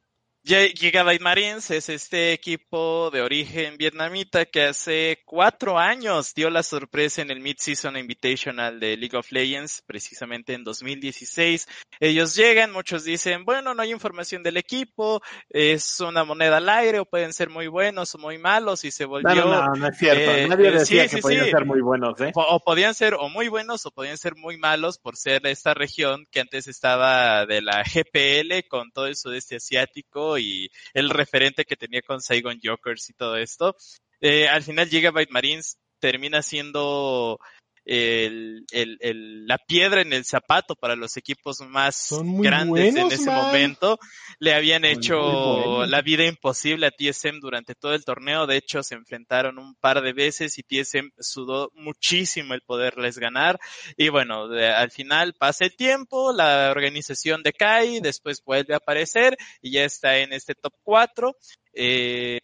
[0.47, 7.21] Gigabyte Marines es este equipo de origen vietnamita que hace cuatro años dio la sorpresa
[7.21, 11.67] en el Mid-Season Invitational de League of Legends, precisamente en 2016.
[11.99, 17.01] Ellos llegan, muchos dicen, bueno, no hay información del equipo, es una moneda al aire,
[17.01, 19.35] o pueden ser muy buenos o muy malos, y se volvió...
[19.35, 20.31] No, no, no, es cierto.
[20.31, 22.31] Eh, Nadie decía que podían ser muy buenos, ¿eh?
[22.37, 26.25] O, podían ser o muy buenos o podían ser muy malos por ser esta región
[26.31, 31.77] que antes estaba de la GPL con todo el sudeste asiático y el referente que
[31.77, 33.77] tenía con Saigon Jokers y todo esto.
[34.21, 37.39] Eh, al final Gigabyte Marines termina siendo
[37.87, 43.99] el, el, la piedra en el zapato para los equipos más grandes en ese momento.
[44.41, 48.47] Le habían hecho la vida imposible a TSM durante todo el torneo.
[48.47, 53.59] De hecho, se enfrentaron un par de veces y TSM sudó muchísimo el poderles ganar.
[53.97, 59.71] Y bueno, al final pasa el tiempo, la organización decae, después vuelve a aparecer y
[59.71, 61.33] ya está en este top 4.
[61.73, 62.41] Eh,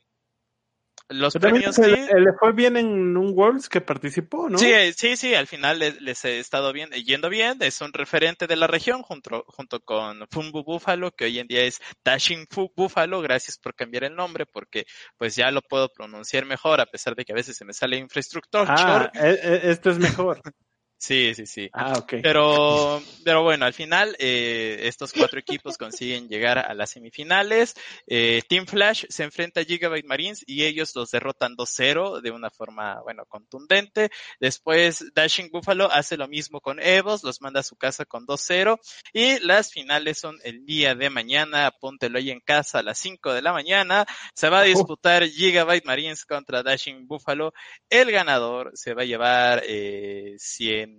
[1.12, 4.58] los premios le fue bien en un Worlds que participó, ¿no?
[4.58, 8.56] Sí, sí, sí, al final les, he estado bien, yendo bien, es un referente de
[8.56, 13.20] la región junto, junto con Fumbu Buffalo, que hoy en día es Dashing Fu Buffalo,
[13.20, 17.24] gracias por cambiar el nombre, porque pues ya lo puedo pronunciar mejor, a pesar de
[17.24, 18.66] que a veces se me sale infraestructura.
[18.68, 20.40] Ah, e, e, esto es mejor.
[21.02, 21.68] Sí, sí, sí.
[21.72, 22.14] Ah, ok.
[22.22, 27.74] Pero, pero bueno, al final eh, estos cuatro equipos consiguen llegar a las semifinales.
[28.06, 32.50] Eh, Team Flash se enfrenta a Gigabyte Marines y ellos los derrotan 2-0 de una
[32.50, 34.12] forma, bueno, contundente.
[34.38, 38.78] Después Dashing Buffalo hace lo mismo con Evos, los manda a su casa con 2-0.
[39.12, 43.32] Y las finales son el día de mañana, apúntelo ahí en casa a las 5
[43.32, 44.06] de la mañana.
[44.36, 47.52] Se va a disputar Gigabyte Marines contra Dashing Buffalo.
[47.90, 50.91] El ganador se va a llevar eh, 100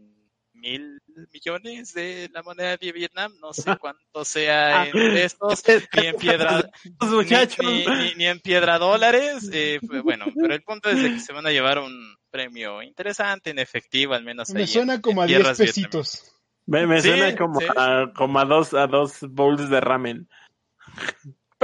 [0.63, 4.87] mil millones de la moneda de Vietnam, no sé cuánto sea ah.
[4.87, 5.63] en pesos,
[6.01, 6.71] ni en piedra,
[8.15, 11.79] ni, en piedra dólares, eh, bueno, pero el punto es que se van a llevar
[11.79, 14.49] un premio interesante en efectivo, al menos.
[14.51, 16.33] Me suena como a 10 pesitos.
[16.65, 20.29] Me, suena como, a, como a dos, a dos bowls de ramen.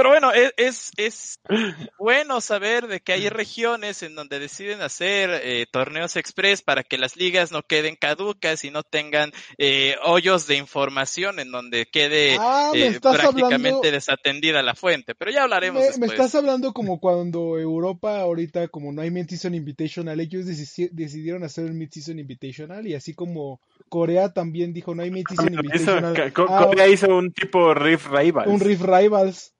[0.00, 1.40] Pero bueno, e, es, es,
[1.98, 6.96] bueno saber de que hay regiones en donde deciden hacer eh, torneos express para que
[6.96, 12.38] las ligas no queden caducas y no tengan eh, hoyos de información en donde quede
[12.40, 15.14] ah, eh, prácticamente desatendida la fuente.
[15.14, 15.82] Pero ya hablaremos.
[15.98, 21.44] Me, me, estás hablando como cuando Europa ahorita, como no hay Mid-Season Invitational, ellos decidieron
[21.44, 23.60] hacer el Mid-Season Invitational y así como
[23.90, 26.32] Corea también dijo no hay Mid-Season ah, Invitational.
[26.32, 28.48] Corea hizo un tipo Rift Rivals.
[28.50, 29.52] Un Rift Rivals.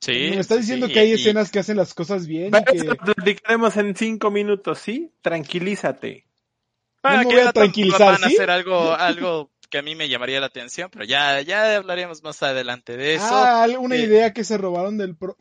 [0.00, 0.30] Sí.
[0.30, 2.52] Me está diciendo que hay escenas que hacen las cosas bien.
[2.54, 2.94] y que...
[2.94, 5.12] platicaremos en cinco minutos, ¿sí?
[5.22, 6.26] Tranquilízate.
[7.00, 10.46] Para no a tranquilizar, van a hacer algo, algo que a mí me llamaría la
[10.46, 13.26] atención, pero ya, ya hablaremos más adelante de eso.
[13.30, 15.36] Ah, una eh, idea que se robaron del pro.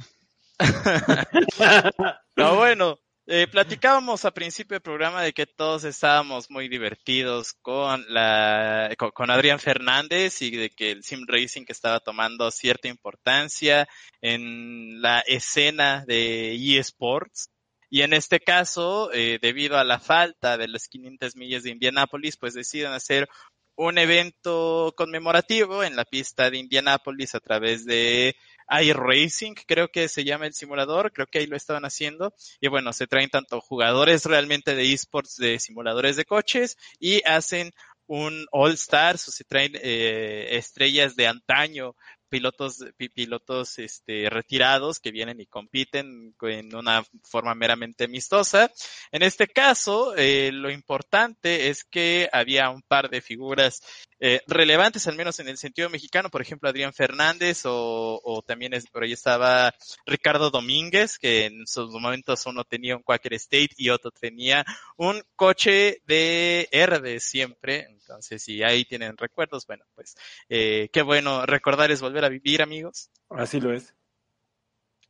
[2.35, 8.05] no, bueno, eh, platicábamos a principio del programa de que todos estábamos muy divertidos con
[8.07, 13.85] la con, Adrián Fernández y de que el sim racing estaba tomando cierta importancia
[14.21, 17.49] en la escena de eSports.
[17.89, 22.37] Y en este caso, eh, debido a la falta de las 500 millas de Indianápolis,
[22.37, 23.27] pues deciden hacer
[23.75, 28.35] un evento conmemorativo en la pista de Indianápolis a través de
[28.69, 32.33] iRacing, creo que se llama el simulador, creo que ahí lo estaban haciendo.
[32.59, 37.71] Y bueno, se traen tanto jugadores realmente de esports de simuladores de coches y hacen
[38.07, 41.95] un All Stars o se traen eh, estrellas de antaño
[42.29, 48.71] pilotos, pilotos este, retirados que vienen y compiten en una forma meramente amistosa.
[49.11, 53.81] En este caso, eh, lo importante es que había un par de figuras
[54.19, 58.87] eh, relevantes, al menos en el sentido mexicano, por ejemplo, Adrián Fernández o, también es,
[58.87, 59.73] por ahí estaba
[60.07, 65.21] Ricardo Domínguez, que en sus momentos uno tenía un Quaker State y otro tenía un
[65.35, 67.87] coche de R siempre.
[67.89, 70.15] Entonces, si ahí tienen recuerdos, bueno, pues
[70.49, 73.09] eh, qué bueno recordar es volver a vivir, amigos.
[73.29, 73.93] Así lo es.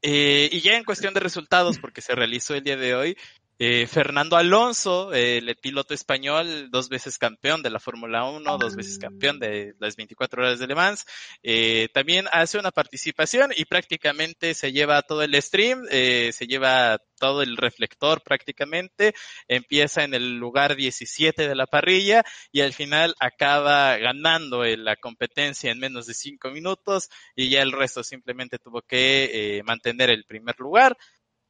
[0.01, 3.17] Eh, y ya en cuestión de resultados, porque se realizó el día de hoy,
[3.59, 8.99] eh, Fernando Alonso, el piloto español, dos veces campeón de la Fórmula 1, dos veces
[8.99, 11.05] campeón de las 24 horas de Le Mans,
[11.41, 16.99] eh, también hace una participación y prácticamente se lleva todo el stream, eh, se lleva
[17.19, 19.15] todo el reflector prácticamente,
[19.47, 25.71] empieza en el lugar 17 de la parrilla y al final acaba ganando la competencia
[25.71, 30.59] en menos de cinco minutos y ya el resto simplemente tuvo que mantener el primer
[30.59, 30.95] lugar.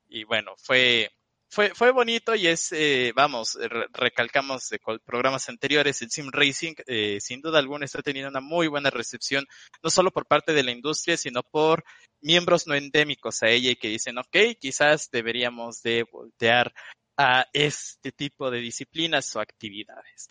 [0.09, 1.11] Y bueno, fue
[1.49, 3.57] fue, fue bonito y es, eh, vamos,
[3.93, 8.67] recalcamos de programas anteriores, el Sim Racing, eh, sin duda alguna está teniendo una muy
[8.67, 9.45] buena recepción,
[9.81, 11.83] no solo por parte de la industria, sino por
[12.21, 16.73] miembros no endémicos a ella y que dicen, ok, quizás deberíamos de voltear
[17.17, 20.29] a este tipo de disciplinas o actividades.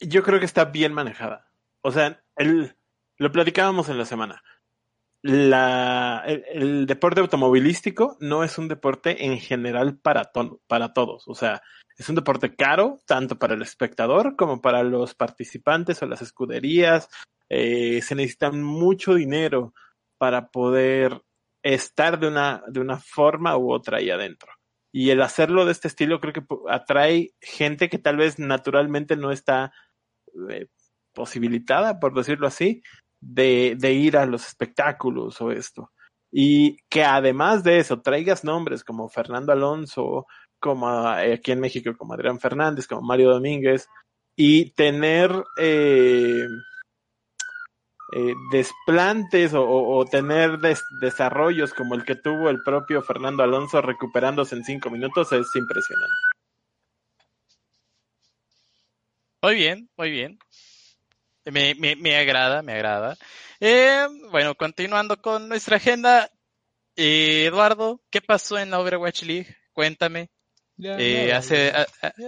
[0.00, 1.52] Yo creo que está bien manejada.
[1.82, 2.74] O sea, el,
[3.18, 4.42] lo platicábamos en la semana
[5.22, 10.24] la, el, deporte automovilístico no es un deporte en general para,
[10.92, 11.28] todos.
[11.28, 11.62] O sea,
[11.96, 17.08] es un deporte caro, tanto para el espectador como para los participantes o las escuderías.
[17.48, 19.74] Eh, se necesita mucho dinero
[20.16, 21.22] para poder
[21.62, 24.52] estar de una, de una forma u otra ahí adentro.
[24.92, 29.30] Y el hacerlo de este estilo creo que atrae gente que tal vez naturalmente no
[29.30, 29.72] está
[30.48, 30.66] eh,
[31.12, 32.82] posibilitada, por decirlo así,
[33.20, 35.90] de, de ir a los espectáculos o esto.
[36.32, 40.26] Y que además de eso traigas nombres como Fernando Alonso,
[40.60, 43.88] como eh, aquí en México, como Adrián Fernández, como Mario Domínguez,
[44.36, 46.46] y tener eh,
[48.12, 50.58] eh, desplantes o, tener
[51.00, 56.14] desarrollos como el que tuvo el propio Fernando Alonso recuperándose en cinco minutos es impresionante.
[59.42, 60.38] Muy bien, muy bien.
[61.46, 63.16] Me, me, me agrada, me agrada.
[63.60, 66.30] Eh, bueno, continuando con nuestra agenda.
[66.96, 69.56] Eh, Eduardo, ¿qué pasó en la Overwatch League?
[69.72, 70.30] Cuéntame.
[70.76, 71.72] Ya, eh, hace,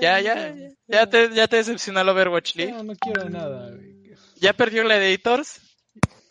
[0.01, 0.55] ya, ya,
[0.87, 2.73] ya, te, ya te decepcionó la Overwatch League.
[2.73, 3.71] No, no quiero nada.
[4.37, 5.61] ¿Ya perdió la Editors?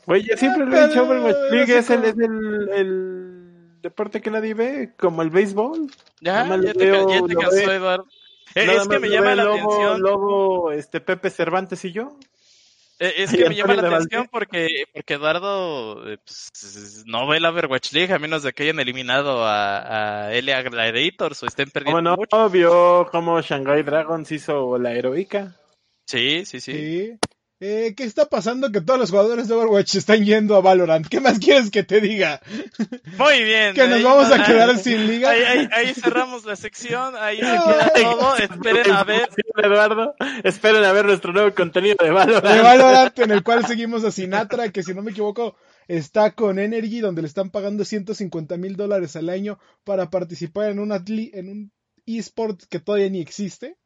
[0.05, 4.29] Oye, yo siempre lo he dicho, Overwatch League es, el, es el, el, deporte que
[4.29, 5.89] nadie ve, como el béisbol.
[6.21, 8.07] Ya, ya te, ya te cansó, Eduardo.
[8.53, 10.01] es que me llama la atención.
[10.01, 12.17] Lobo, este, Pepe Cervantes y yo.
[13.01, 17.49] Eh, es que me llama la atención porque, porque Eduardo eh, pues, no ve la
[17.49, 22.15] Overwatch League a menos de que hayan eliminado a, a LA Gladiators o estén perdiendo.
[22.15, 25.55] Como no, vio cómo Shanghai Dragons hizo la heroica.
[26.05, 26.73] Sí, sí, sí.
[26.73, 27.19] sí.
[27.63, 28.71] Eh, ¿Qué está pasando?
[28.71, 31.08] Que todos los jugadores de Overwatch están yendo a Valorant.
[31.08, 32.41] ¿Qué más quieres que te diga?
[33.19, 33.76] Muy bien.
[33.76, 35.30] que nos vamos a quedar sin liga.
[35.30, 37.13] Ahí, cerramos la sección.
[37.15, 38.36] Ahí se queda todo.
[38.38, 39.30] Esperen a ver.
[39.58, 42.43] Eduardo, esperen a ver nuestro nuevo contenido de Valorant.
[42.43, 45.56] De Valorant, en el cual seguimos a Sinatra, que si no me equivoco,
[45.88, 50.80] está con Energy, donde le están pagando 150 mil dólares al año para participar en,
[50.80, 51.71] una, en un
[52.08, 53.78] eSport que todavía ni existe.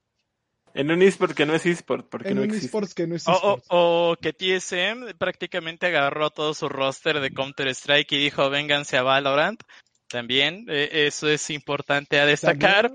[0.76, 3.26] En un eSport que no es eSport, porque en no un eSport que no es
[3.26, 3.64] eSport.
[3.70, 9.64] O, que TSM prácticamente agarró todo su roster de Counter-Strike y dijo, vénganse a Valorant.
[10.10, 12.92] También, eh, eso es importante a destacar.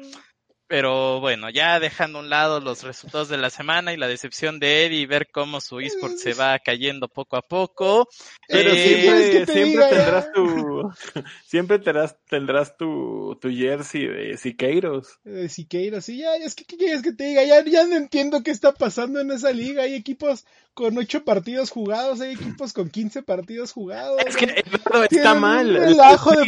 [0.70, 4.60] Pero bueno, ya dejando a un lado los resultados de la semana y la decepción
[4.60, 8.06] de Eddie y ver cómo su eSport se va cayendo poco a poco.
[8.46, 10.88] Pero siempre, siempre tendrás tu
[11.44, 15.18] siempre tendrás, tendrás tu, tu jersey de Siqueiros.
[15.24, 17.42] De Siqueiros, sí, ya, es que ¿qué quieres que te diga?
[17.42, 19.82] Ya, ya no entiendo qué está pasando en esa liga.
[19.82, 24.22] Hay equipos con ocho partidos jugados, hay equipos con 15 partidos jugados.
[24.24, 24.64] Es que el
[25.10, 25.74] está mal.
[25.74, 26.46] El ajo de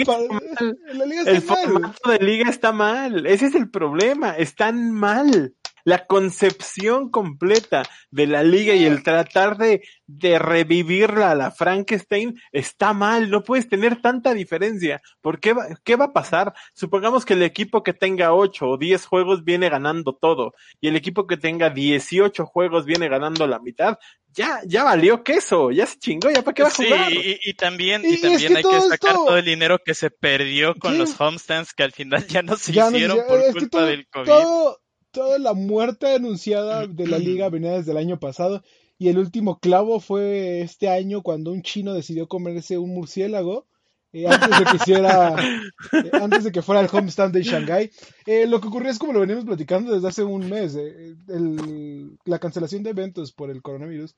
[0.95, 3.27] la liga está el formato de liga está mal.
[3.27, 5.55] Ese es el problema están mal.
[5.85, 12.41] La concepción completa de la liga y el tratar de, de revivirla a la Frankenstein
[12.53, 13.31] está mal.
[13.31, 15.03] No puedes tener tanta diferencia.
[15.21, 16.55] ¿Por qué va, qué va a pasar?
[16.75, 20.97] Supongamos que el equipo que tenga 8 o 10 juegos viene ganando todo y el
[20.97, 23.99] equipo que tenga 18 juegos viene ganando la mitad
[24.35, 27.11] ya, ya valió queso, ya se chingó, ya para qué va a jugar.
[27.11, 30.97] Sí, y, también, y, también hay que sacar todo el dinero que se perdió con
[30.97, 34.27] los homestands que al final ya no se hicieron por culpa del COVID.
[34.27, 34.82] Todo,
[35.13, 38.63] toda la muerte anunciada de la liga venía desde el año pasado
[38.99, 43.67] y el último clavo fue este año cuando un chino decidió comerse un murciélago
[44.13, 45.35] eh, antes de que hiciera,
[45.93, 47.91] eh, antes de que fuera el homestand de Shanghai.
[48.27, 52.39] Eh, lo que ocurrió es como lo venimos platicando desde hace un mes, el, la
[52.39, 54.15] cancelación de eventos por el coronavirus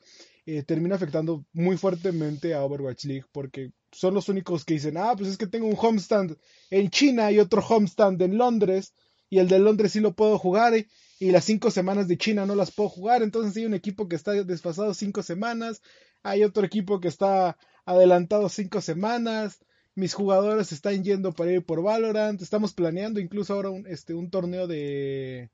[0.67, 5.31] termina afectando muy fuertemente a Overwatch League porque son los únicos que dicen, ah, pues
[5.31, 6.37] es que tengo un homestand
[6.69, 8.93] en China y otro homestand en Londres
[9.35, 10.75] y el de Londres sí lo puedo jugar
[11.19, 14.15] y las cinco semanas de China no las puedo jugar, entonces hay un equipo que
[14.15, 15.83] está desfasado cinco semanas,
[16.23, 19.59] hay otro equipo que está adelantado cinco semanas,
[19.97, 24.31] mis jugadores están yendo para ir por Valorant, estamos planeando incluso ahora un, este, un
[24.31, 25.51] torneo de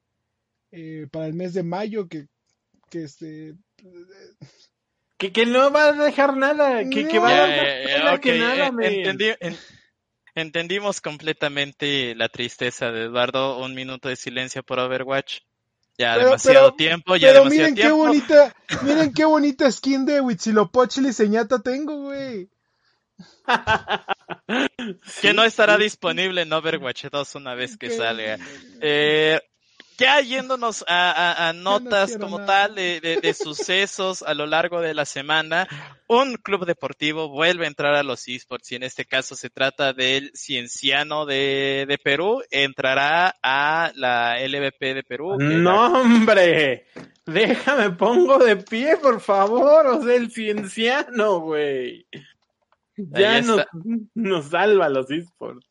[0.73, 2.27] eh, para el mes de mayo que,
[2.91, 3.55] que este
[5.17, 8.71] que, que no va a dejar nada, que, que va a dejar que nada,
[10.41, 15.41] entendimos completamente la tristeza de Eduardo, un minuto de silencio por Overwatch.
[15.99, 21.13] Ya demasiado tiempo, ya pero demasiado miren qué bonita, miren qué bonita skin de Huitzilopochtli
[21.13, 22.49] señata tengo, güey.
[25.21, 28.39] que no estará disponible en Overwatch 2 una vez que salga.
[28.81, 29.41] Eh,
[30.01, 35.69] ya yéndonos a, notas como tal de, sucesos a lo largo de la semana,
[36.09, 39.93] un club deportivo vuelve a entrar a los esports y en este caso se trata
[39.93, 45.37] del Cienciano de, Perú, entrará a la LVP de Perú.
[45.39, 46.87] No, hombre,
[47.27, 52.07] déjame pongo de pie, por favor, o sea, el Cienciano, güey.
[52.97, 53.67] Ya nos,
[54.15, 55.70] nos salva los esports.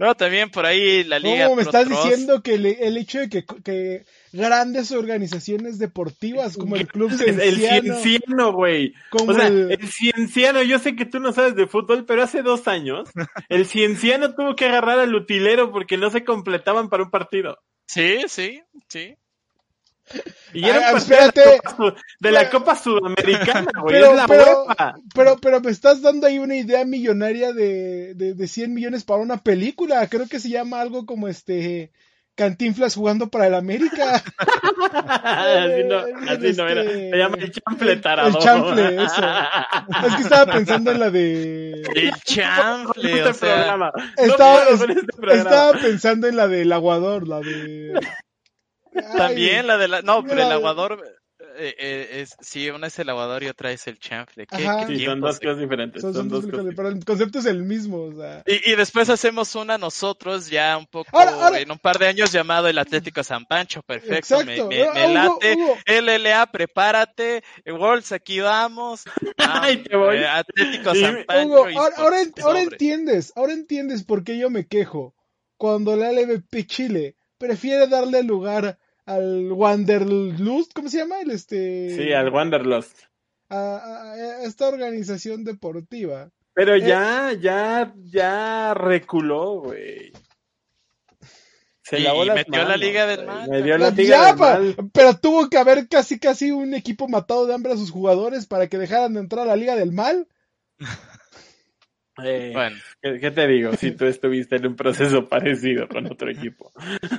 [0.00, 1.44] No, también por ahí la liga.
[1.44, 7.12] ¿Cómo me estás diciendo que el hecho de que, grandes organizaciones deportivas como el Club
[7.12, 7.42] Cienciano...
[7.42, 7.56] El
[7.96, 8.94] Cienciano, güey.
[9.12, 9.78] O sea, el...
[9.92, 13.10] Cienciano, yo sé que tú no sabes de fútbol, pero hace dos años
[13.50, 17.58] el Cienciano tuvo que agarrar al utilero porque no se completaban para un partido.
[17.86, 19.16] Sí, sí, sí.
[20.52, 21.60] Y era ah, espérate,
[22.18, 23.94] de la Copa, Sudamericana, güey.
[23.94, 24.66] Pero, la pero,
[25.14, 29.22] pero, pero, me estás dando ahí una idea millonaria de, de, de 100 millones para
[29.22, 30.04] una película.
[30.08, 31.92] Creo que se llama algo como este.
[32.34, 34.22] Cantinflas jugando para el América.
[34.78, 36.84] así no, así no era.
[36.84, 38.28] Se llama el chanfle tarado.
[38.28, 39.22] El chanfle, eso.
[40.06, 41.82] Es que estaba pensando en la de.
[41.94, 43.56] El chanfle, este o sea.
[43.56, 43.92] Programa.
[44.16, 47.92] Estaba, este estaba pensando en la del aguador, la de.
[49.16, 50.02] También la de la.
[50.02, 51.02] No, pero el aguador.
[51.56, 54.46] Eh, eh, es, sí, una es el aguador y otra es el chanfle.
[54.86, 56.00] sí, son dos cosas diferentes.
[56.00, 58.04] Son, dos cosas Pero el concepto es el mismo.
[58.04, 58.42] O sea.
[58.46, 61.10] y, y, después hacemos una nosotros ya un poco
[61.56, 63.82] en un par de años llamado el Atlético San Pancho.
[63.82, 64.68] Perfecto, Exacto.
[64.68, 65.56] me, me, me late.
[65.86, 67.42] LLA, prepárate.
[67.66, 69.04] Wolves, aquí vamos.
[69.38, 70.18] Ay, te voy.
[70.18, 71.56] Eh, Atlético San Pancho.
[71.56, 75.14] ahora, ahora, ahora entiendes, ahora entiendes por qué yo me quejo
[75.56, 81.20] cuando la LVP Chile prefiere darle lugar al Wanderlust, ¿cómo se llama?
[81.20, 81.96] El este...
[81.96, 82.96] Sí, al Wanderlust.
[83.48, 86.30] A, esta organización deportiva.
[86.52, 90.12] Pero eh, ya, ya, ya reculó, güey.
[91.82, 93.48] Se y, y metió la Liga del Mal.
[93.50, 97.76] la liga del Pero tuvo que haber casi, casi un equipo matado de hambre a
[97.76, 100.28] sus jugadores para que dejaran de entrar a la Liga del Mal.
[102.24, 102.76] Eh, bueno.
[103.00, 103.72] ¿qué, te digo?
[103.76, 106.72] Si tú estuviste en un proceso parecido con otro equipo.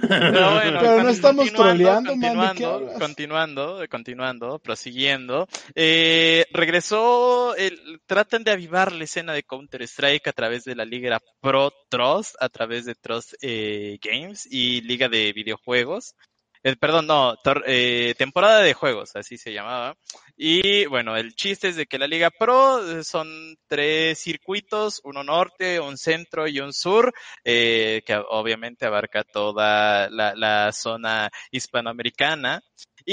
[0.07, 5.47] Pero no estamos troleando, continuando, continuando, continuando, prosiguiendo.
[5.75, 11.21] Eh, regresó, el, tratan de avivar la escena de Counter-Strike a través de la Liga
[11.41, 16.15] Pro Trust, a través de Trust eh, Games y Liga de Videojuegos.
[16.63, 19.95] Eh, perdón, no, eh, temporada de juegos, así se llamaba.
[20.37, 25.23] Y bueno, el chiste es de que la Liga Pro eh, son tres circuitos, uno
[25.23, 32.61] norte, un centro y un sur, que obviamente abarca toda la, la zona hispanoamericana.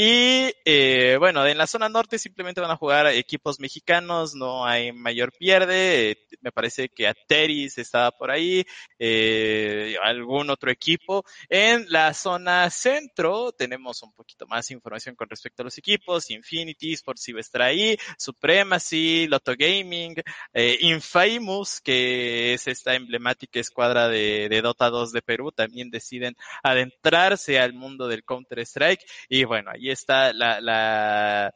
[0.01, 4.93] Y eh, bueno, en la zona norte simplemente van a jugar equipos mexicanos, no hay
[4.93, 6.17] mayor pierde.
[6.41, 8.65] me parece que Ateris estaba por ahí,
[8.97, 11.25] eh, algún otro equipo.
[11.49, 16.31] En la zona centro tenemos un poquito más información con respecto a los equipos.
[16.31, 20.15] Infinity Sports ahí, Supremacy, Lotto Gaming,
[20.55, 26.37] eh, Infamous, que es esta emblemática escuadra de, de Dota 2 de Perú, también deciden
[26.63, 29.05] adentrarse al mundo del Counter-Strike.
[29.29, 31.55] Y bueno, ahí está la,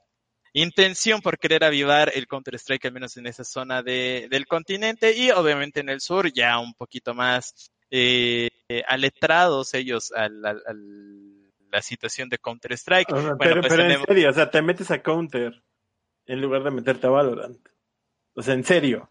[0.54, 5.80] intención por querer avivar el Counter-Strike, al menos en esa zona del continente, y obviamente
[5.80, 8.50] en el sur, ya un poquito más eh,
[8.86, 13.08] aletrados ellos a la situación de Counter-Strike.
[13.38, 15.62] pero, pues en serio, o sea, te metes a Counter
[16.26, 17.58] en lugar de meterte a Valorant.
[18.34, 19.08] O sea, en serio.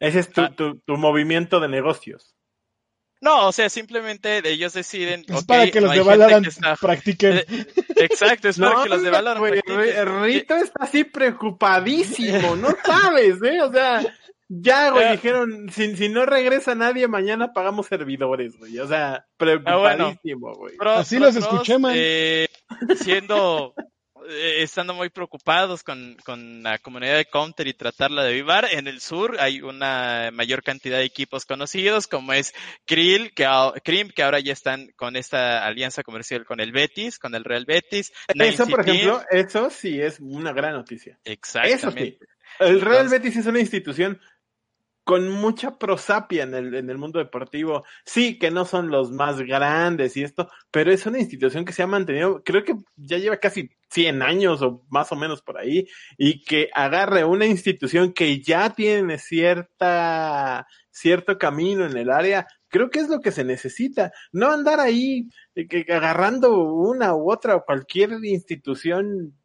[0.00, 0.54] Ese es tu, ah.
[0.54, 2.33] tu movimiento de negocios.
[3.24, 5.24] No, o sea, simplemente ellos deciden.
[5.26, 6.46] Es para que los de Valorant
[6.78, 7.38] practiquen.
[7.38, 10.22] Eh, exacto, es para que los de Valorant practiquen.
[10.22, 13.62] Rito está así preocupadísimo, no sabes, ¿eh?
[13.62, 14.04] O sea,
[14.48, 18.78] ya, güey, dijeron, si, si no regresa nadie, mañana pagamos servidores, güey.
[18.78, 20.74] O sea, ah, preocupadísimo, güey.
[20.80, 21.94] Así los escuché, man.
[21.96, 22.46] Eh,
[23.02, 23.74] siendo
[24.28, 28.66] eh, estando muy preocupados con, con, la comunidad de Counter y tratarla de avivar.
[28.70, 32.52] En el sur hay una mayor cantidad de equipos conocidos, como es
[32.84, 33.46] Krill, que,
[33.84, 37.64] Krim, que ahora ya están con esta alianza comercial con el Betis, con el Real
[37.66, 38.12] Betis.
[38.28, 41.18] Eso, por ejemplo, eso sí es una gran noticia.
[41.24, 42.18] Exactamente.
[42.60, 44.20] El Real Betis es una institución
[45.04, 47.84] con mucha prosapia en el, en el mundo deportivo.
[48.04, 51.82] Sí, que no son los más grandes y esto, pero es una institución que se
[51.82, 55.86] ha mantenido, creo que ya lleva casi 100 años o más o menos por ahí,
[56.18, 62.90] y que agarre una institución que ya tiene cierta, cierto camino en el área, creo
[62.90, 64.12] que es lo que se necesita.
[64.32, 69.38] No andar ahí eh, agarrando una u otra o cualquier institución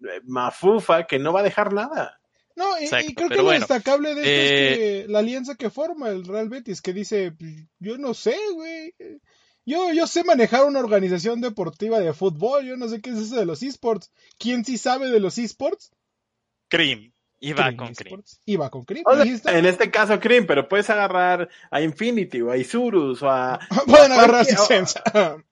[0.00, 2.20] eh, mafufa que no va a dejar nada.
[2.54, 5.70] No, y, creo que lo bueno, destacable de esto eh, es que la alianza que
[5.70, 8.94] forma el Real Betis, que dice, "Pues, yo no sé, güey.
[9.70, 13.36] Yo, yo sé manejar una organización deportiva de fútbol, yo no sé qué es eso
[13.36, 14.10] de los esports.
[14.36, 15.92] ¿Quién sí sabe de los esports?
[16.68, 17.12] Cream.
[17.38, 18.22] Y va Cream con Cream.
[18.60, 19.04] Va con Cream.
[19.06, 19.56] O sea, ahí está.
[19.56, 23.60] en este caso Cream, pero puedes agarrar a Infinity o a Isurus o a...
[23.86, 25.02] Pueden agarrar cualquier- asistencia.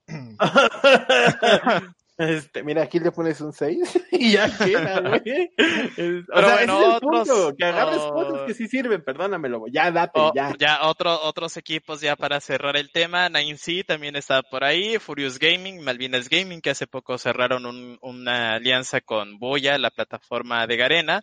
[2.18, 5.50] Este, mira, aquí le pones un 6 y ya queda, güey.
[5.56, 8.12] Es- O Pero sea, bueno, ese es el otros- punto, que agarres oh.
[8.12, 10.52] cosas que sí sirven, perdónamelo, ya date, O- ya.
[10.58, 15.38] ya otro, otros equipos ya para cerrar el tema, 9C también está por ahí, Furious
[15.38, 20.76] Gaming, Malvinas Gaming, que hace poco cerraron un- una alianza con Boya, la plataforma de
[20.76, 21.22] Garena.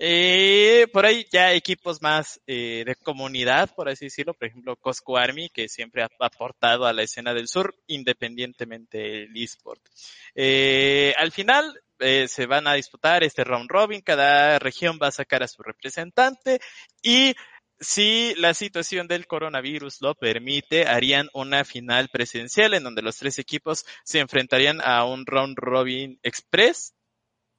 [0.00, 5.16] Eh, por ahí ya equipos más eh, de comunidad, por así decirlo, por ejemplo Cosco
[5.16, 9.82] Army, que siempre ha aportado a la escena del sur, independientemente del eSport.
[10.34, 15.12] Eh, al final eh, se van a disputar este round robin, cada región va a
[15.12, 16.60] sacar a su representante
[17.02, 17.34] y
[17.80, 23.38] si la situación del coronavirus lo permite, harían una final presencial en donde los tres
[23.38, 26.94] equipos se enfrentarían a un round robin express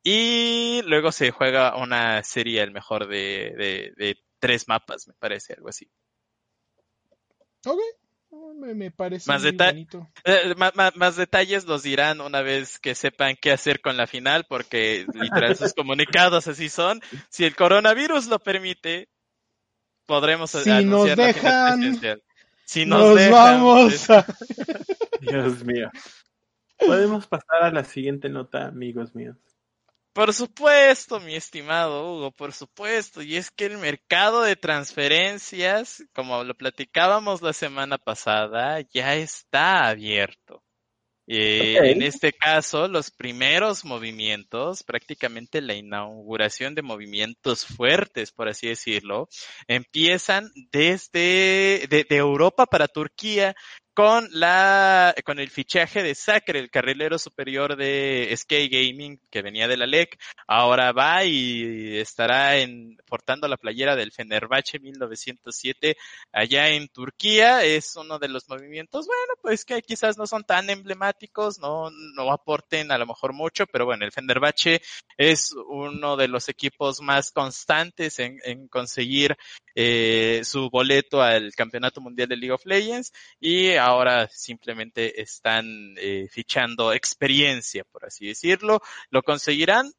[0.03, 5.53] y luego se juega una serie el mejor de, de, de tres mapas, me parece,
[5.53, 5.89] algo así.
[7.65, 7.79] ok.
[8.31, 10.07] Me, me parece Más muy bonito.
[10.23, 15.07] Eh, más detalles los dirán una vez que sepan qué hacer con la final, porque
[15.13, 17.01] literal sus comunicados así son.
[17.29, 19.09] Si el coronavirus lo permite,
[20.05, 22.21] podremos Si anunciar nos la final dejan.
[22.65, 24.25] Si nos, Nos, dejan, vamos a...
[25.21, 25.89] Dios mío.
[26.77, 29.37] Podemos pasar a la siguiente nota, amigos míos.
[30.13, 33.21] Por supuesto, mi estimado Hugo, por supuesto.
[33.21, 39.87] Y es que el mercado de transferencias, como lo platicábamos la semana pasada, ya está
[39.87, 40.63] abierto.
[41.31, 41.91] Eh.
[41.91, 49.29] En este caso, los primeros movimientos, prácticamente la inauguración de movimientos fuertes, por así decirlo,
[49.67, 53.55] empiezan desde de, de Europa para Turquía
[53.99, 59.67] con la con el fichaje de Sacre, el carrilero superior de Sky Gaming que venía
[59.67, 65.97] de la LEC, ahora va y estará en portando la playera del Fenerbahce 1907
[66.31, 70.69] allá en Turquía, es uno de los movimientos, bueno, pues que quizás no son tan
[70.69, 74.81] emblemáticos, no no aporten a lo mejor mucho, pero bueno, el Fenerbahce
[75.17, 79.35] es uno de los equipos más constantes en, conseguir
[79.75, 83.88] eh, su boleto al Campeonato Mundial de League of Legends y ahora
[84.31, 85.65] simplemente están
[85.97, 88.81] eh, fichando experiencia, por así decirlo.
[89.09, 89.91] ¿Lo conseguirán?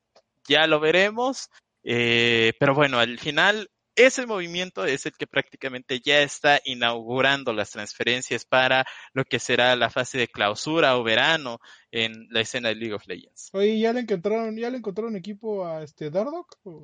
[0.49, 1.49] Ya lo veremos.
[1.82, 7.70] Eh, pero bueno, al final ese movimiento es el que prácticamente ya está inaugurando las
[7.70, 11.59] transferencias para lo que será la fase de clausura o verano
[11.91, 13.51] en la escena de League of Legends.
[13.53, 16.57] Oye, ¿ya le encontraron, ya le encontraron equipo a este Dardock?
[16.64, 16.82] ¿O-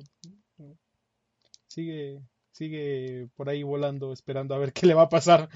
[0.59, 0.77] o
[1.67, 5.49] Sigue, sigue por ahí volando, esperando a ver qué le va a pasar.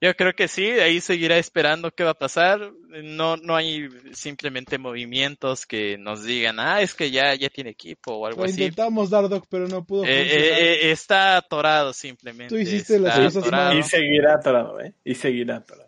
[0.00, 2.72] Yo creo que sí, ahí seguirá esperando qué va a pasar.
[3.02, 8.12] No, no hay simplemente movimientos que nos digan, ah, es que ya, ya tiene equipo
[8.12, 8.62] o algo Lo así.
[8.62, 12.54] intentamos Dardock, pero no pudo Eh, eh, eh, está atorado simplemente.
[12.54, 13.74] Tú hiciste las cosas.
[13.74, 14.92] Y seguirá atorado, ¿eh?
[15.02, 15.85] Y seguirá atorado.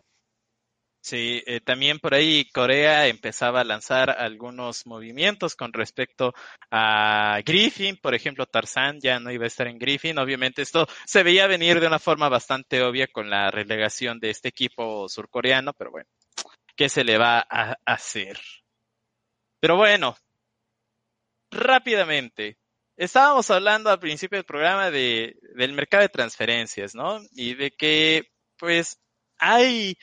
[1.08, 6.34] Sí, eh, también por ahí Corea empezaba a lanzar algunos movimientos con respecto
[6.70, 10.18] a Griffin, por ejemplo, Tarzan ya no iba a estar en Griffin.
[10.18, 14.48] Obviamente esto se veía venir de una forma bastante obvia con la relegación de este
[14.48, 16.10] equipo surcoreano, pero bueno,
[16.76, 18.38] ¿qué se le va a hacer?
[19.60, 20.14] Pero bueno,
[21.50, 22.58] rápidamente.
[22.98, 27.18] Estábamos hablando al principio del programa de, del mercado de transferencias, ¿no?
[27.32, 28.24] Y de que,
[28.58, 29.00] pues,
[29.38, 29.96] hay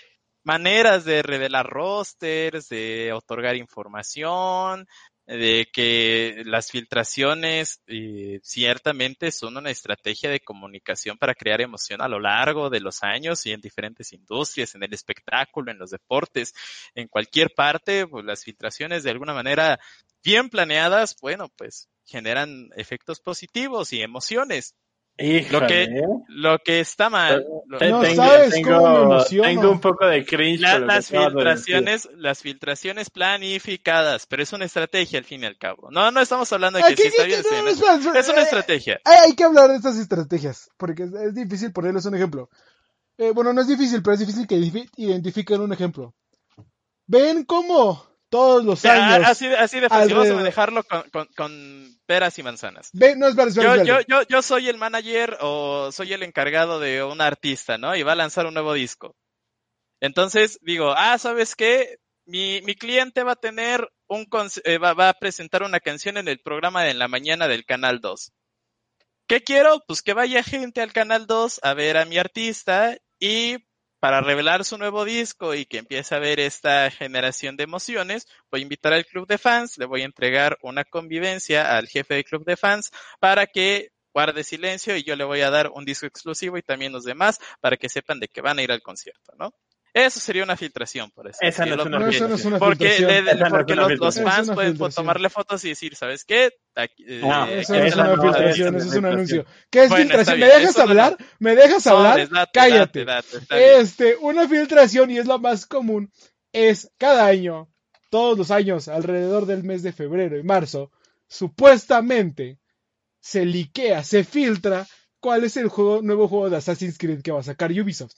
[0.45, 4.87] maneras de revelar rosters, de otorgar información,
[5.27, 12.07] de que las filtraciones eh, ciertamente son una estrategia de comunicación para crear emoción a
[12.07, 16.53] lo largo de los años y en diferentes industrias, en el espectáculo, en los deportes,
[16.93, 19.79] en cualquier parte, pues las filtraciones de alguna manera
[20.23, 24.75] bien planeadas, bueno, pues generan efectos positivos y emociones.
[25.17, 26.01] Lo que, ¿eh?
[26.27, 29.47] lo que está mal, No tengo, sabes tengo- cómo me emociono.
[29.49, 30.59] tengo un poco de cringe.
[30.59, 35.45] La- que las de filtraciones, las filtraciones planificadas, pero es una estrategia al fin y
[35.45, 35.89] al cabo.
[35.89, 37.63] No, no estamos hablando de que Aquí- si está aquí- bien, no,
[38.13, 38.99] no, es una eh, estrategia.
[39.05, 42.49] Hay, hay que hablar de estas estrategias, porque es, es difícil ponerles un ejemplo.
[43.17, 46.13] Eh, bueno, no es difícil, pero es difícil que identifi- identifiquen un ejemplo.
[47.07, 49.27] ¿Ven cómo todos los años...
[49.27, 52.89] así, así de fácil, vamos a manejarlo con, con, con peras y manzanas.
[52.93, 53.83] No, espera, espera, Yo, espera.
[53.83, 57.95] yo, yo, yo soy el manager o soy el encargado de un artista, ¿no?
[57.95, 59.15] Y va a lanzar un nuevo disco.
[60.01, 61.97] Entonces digo, ah, ¿sabes qué?
[62.25, 64.27] mi, mi cliente va a tener un
[64.63, 68.01] eh, va, va, a presentar una canción en el programa de la mañana del Canal
[68.01, 68.33] 2.
[69.27, 69.81] ¿Qué quiero?
[69.87, 73.57] Pues que vaya gente al Canal 2 a ver a mi artista y
[74.05, 78.59] para revelar su nuevo disco y que empiece a ver esta generación de emociones, voy
[78.59, 82.23] a invitar al club de fans, le voy a entregar una convivencia al jefe del
[82.23, 86.05] club de fans para que guarde silencio y yo le voy a dar un disco
[86.05, 89.33] exclusivo y también los demás para que sepan de que van a ir al concierto,
[89.39, 89.55] ¿no?
[89.97, 91.37] Eso sería una filtración, por eso.
[91.41, 93.49] Esa no, es una, porque, no es una porque, filtración.
[93.49, 95.03] porque los, los fans pueden filtración.
[95.05, 96.51] tomarle fotos y decir, ¿sabes qué?
[96.75, 99.45] Aquí, eh, No, eh, Eso no es una filtración, eso es un anuncio.
[99.69, 100.39] ¿Qué es Bueno, filtración?
[100.41, 101.17] ¿Me dejas eso no- hablar?
[101.39, 102.29] ¿Me dejas hablar?
[102.29, 103.05] date, Cállate.
[103.05, 103.37] date.
[103.79, 106.11] Este, una filtración, y es la más común,
[106.51, 107.69] es cada año,
[108.09, 110.91] todos los años, alrededor del mes de febrero y marzo,
[111.29, 112.59] supuestamente
[113.21, 114.85] se liquea, se filtra
[115.21, 118.15] cuál es el juego, nuevo juego de Assassin's Creed que va a sacar Ubisoft.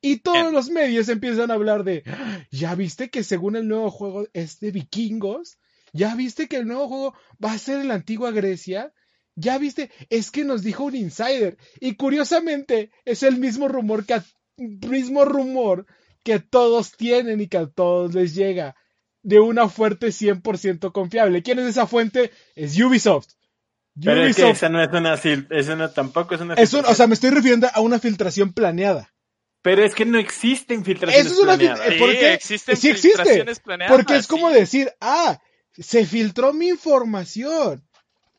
[0.00, 0.52] Y todos Bien.
[0.54, 4.58] los medios empiezan a hablar de, "Ah, ¿ya viste que según el nuevo juego es
[4.60, 5.58] de vikingos?
[5.92, 8.92] ¿Ya viste que el nuevo juego va a ser en la antigua Grecia?
[9.36, 9.90] ¿Ya viste?
[10.08, 11.56] Es que nos dijo un insider.
[11.80, 14.20] Y curiosamente es el mismo rumor que
[14.56, 15.86] mismo rumor
[16.22, 18.76] que todos tienen y que a todos les llega
[19.22, 21.42] de una fuente 100% confiable.
[21.42, 22.30] ¿Quién es esa fuente?
[22.54, 23.28] Es Ubisoft.
[24.02, 26.94] Pero es que esa no es una, esa no tampoco es una es un- o
[26.94, 29.09] sea, me estoy refiriendo a una filtración planeada.
[29.62, 31.80] Pero es que no existen filtraciones Eso es una planeadas.
[31.86, 32.32] fil- Sí, ¿por qué?
[32.32, 34.54] existen Sí existe, filtraciones planeadas, Porque es como sí.
[34.54, 35.38] decir, ah,
[35.78, 37.84] se filtró mi información.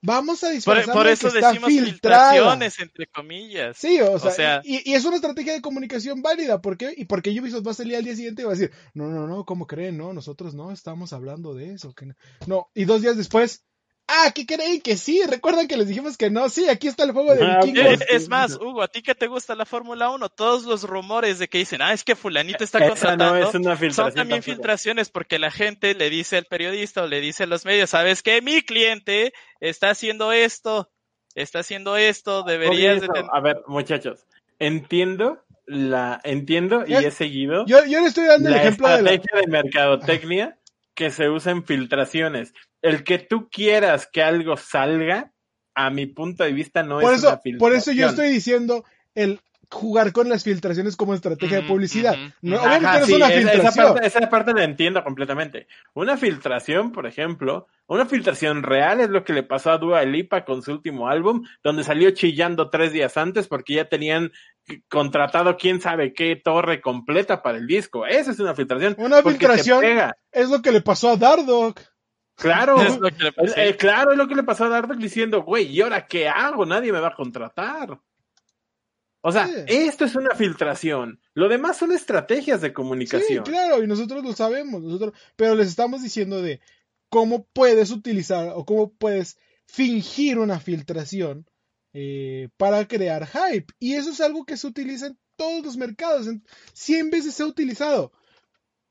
[0.03, 2.31] Vamos a Por, disfrazar por de eso que está decimos filtrada.
[2.31, 3.77] filtraciones, entre comillas.
[3.77, 6.59] Sí, o sea, sea- y, y es una estrategia de comunicación válida.
[6.59, 6.91] ¿Por qué?
[6.97, 9.27] Y porque Ubisoft va a salir al día siguiente y va a decir, no, no,
[9.27, 9.97] no, ¿cómo creen?
[9.99, 11.93] No, nosotros no estamos hablando de eso.
[11.93, 12.15] que no.
[12.47, 13.63] no, y dos días después,
[14.11, 14.81] ah, ¿qué creen?
[14.81, 17.59] Que sí, recuerdan que les dijimos que no, sí, aquí está el juego de Ah,
[17.63, 17.99] vikingos.
[18.09, 20.29] Es más, Hugo, ¿a ti que te gusta la Fórmula 1?
[20.29, 23.55] Todos los rumores de que dicen, ah, es que fulanito está Esa contratando, no es
[23.55, 23.93] una filtración.
[23.93, 27.65] son también filtraciones porque la gente le dice al periodista o le dice a los
[27.65, 28.41] medios, ¿sabes qué?
[28.41, 30.91] Mi cliente está haciendo esto,
[31.35, 33.29] está haciendo esto, deberías de tener...
[33.31, 34.25] A ver, muchachos,
[34.59, 39.11] entiendo la entiendo y he seguido Yo, yo le estoy dando el ejemplo de la...
[39.11, 40.57] estrategia de mercadotecnia
[41.01, 42.53] que se usa en filtraciones.
[42.83, 45.33] El que tú quieras que algo salga,
[45.73, 47.57] a mi punto de vista, no Por es eso, una filtración.
[47.59, 48.85] por eso yo estoy diciendo
[49.15, 49.39] el
[49.71, 52.15] jugar con las filtraciones como estrategia de publicidad.
[52.41, 52.65] No, ujú.
[52.65, 53.67] obviamente Ajá, no es sí, una esa- filtración.
[53.85, 55.67] Esa parte, esa parte la entiendo completamente.
[55.93, 60.43] Una filtración, por ejemplo, una filtración real es lo que le pasó a Dua Lipa
[60.45, 64.31] con su último álbum, donde salió chillando tres días antes porque ya tenían
[64.89, 68.05] contratado quién sabe qué torre completa para el disco.
[68.05, 68.95] Esa es una filtración.
[68.97, 69.83] Una filtración
[70.31, 71.79] es lo que le pasó a Dardock.
[72.35, 72.75] Claro.
[72.81, 73.69] Es lo que le Eh, pasé.
[73.69, 76.65] eh, claro, es lo que le pasó a Dardock diciendo, güey, ¿y ahora qué hago?
[76.65, 77.99] Nadie me va a contratar.
[79.21, 79.53] O sea, Sí.
[79.67, 81.19] esto es una filtración.
[81.35, 83.43] Lo demás son estrategias de Sí, comunicación.
[83.43, 86.59] claro, y nosotros lo sabemos, nosotros, pero les estamos diciendo de
[87.09, 91.45] cómo puedes utilizar o cómo puedes fingir una filtración
[91.93, 93.73] eh, para crear hype.
[93.79, 96.43] Y eso es algo que se utiliza en todos los mercados, en
[96.73, 98.11] 100 veces se ha utilizado.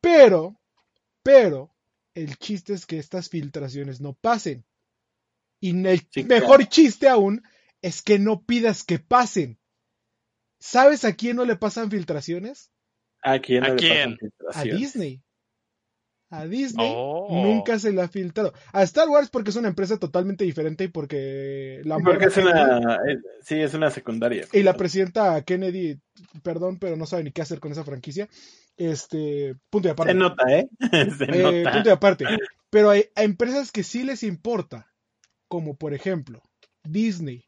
[0.01, 0.61] Pero,
[1.23, 1.75] pero,
[2.15, 4.65] el chiste es que estas filtraciones no pasen.
[5.61, 7.43] Y el Sí, mejor chiste aún
[7.83, 9.59] es que no pidas que pasen.
[10.61, 12.71] ¿Sabes a quién no le pasan filtraciones?
[13.23, 13.63] ¿A quién?
[13.63, 13.95] no ¿A le quién?
[13.97, 14.79] pasan A filtraciones?
[14.81, 15.23] Disney.
[16.33, 17.27] A Disney Oh.
[17.45, 18.53] nunca se le ha filtrado.
[18.73, 23.01] A Star Wars porque es una empresa totalmente diferente y porque la Porque es una,
[23.43, 24.47] sí, es una secundaria.
[24.53, 25.99] y la presidenta Kennedy,
[26.45, 28.29] perdón, pero no sabe ni qué hacer con esa franquicia.
[28.77, 30.13] Este, punto de aparte.
[30.13, 30.69] Se nota, ¿eh?
[31.19, 31.73] Se Eh, nota.
[31.73, 32.25] punto de aparte.
[32.71, 34.87] Pero hay, hay empresas que sí les importa,
[35.49, 36.41] como por ejemplo
[36.85, 37.45] Disney,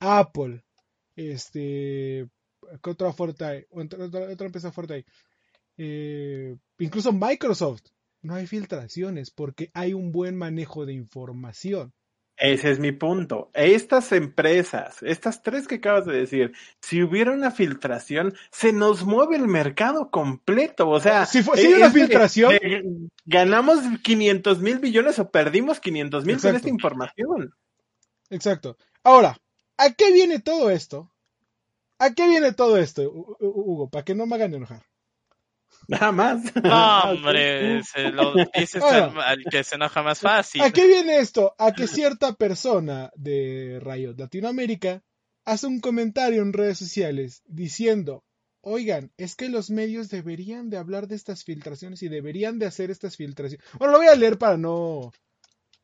[0.00, 0.64] Apple,
[1.14, 2.26] este,
[2.82, 3.66] ¿qué otra fuerte hay?
[3.70, 5.04] Otra, otra- otra empresa fuerte hay.
[5.76, 7.82] Eh, incluso Microsoft.
[8.22, 11.92] No hay filtraciones porque hay un buen manejo de información.
[12.36, 13.50] Ese es mi punto.
[13.54, 19.36] Estas empresas, estas tres que acabas de decir, si hubiera una filtración, se nos mueve
[19.36, 20.88] el mercado completo.
[20.88, 25.30] O sea, Si fue- si hay una de- filtración- de- ganamos 500 mil millones o
[25.30, 27.54] perdimos 500 mil con esta información.
[28.30, 28.78] Exacto.
[29.04, 29.38] Ahora,
[29.76, 31.12] ¿a qué viene todo esto?
[32.04, 33.90] ¿A qué viene todo esto, Hu- Hu- Hugo?
[33.90, 34.82] Para que no me hagan enojar.
[35.88, 36.42] Nada más.
[36.64, 39.20] No, hombre, se lo dices Bueno.
[39.20, 40.62] al, al que se enoja más fácil.
[40.62, 41.54] ¿A qué viene esto?
[41.58, 45.02] A que cierta persona de Riot Latinoamérica
[45.44, 48.24] hace un comentario en redes sociales diciendo,
[48.62, 52.90] oigan, es que los medios deberían de hablar de estas filtraciones y deberían de hacer
[52.90, 53.66] estas filtraciones.
[53.78, 55.12] Bueno, lo voy a leer para no,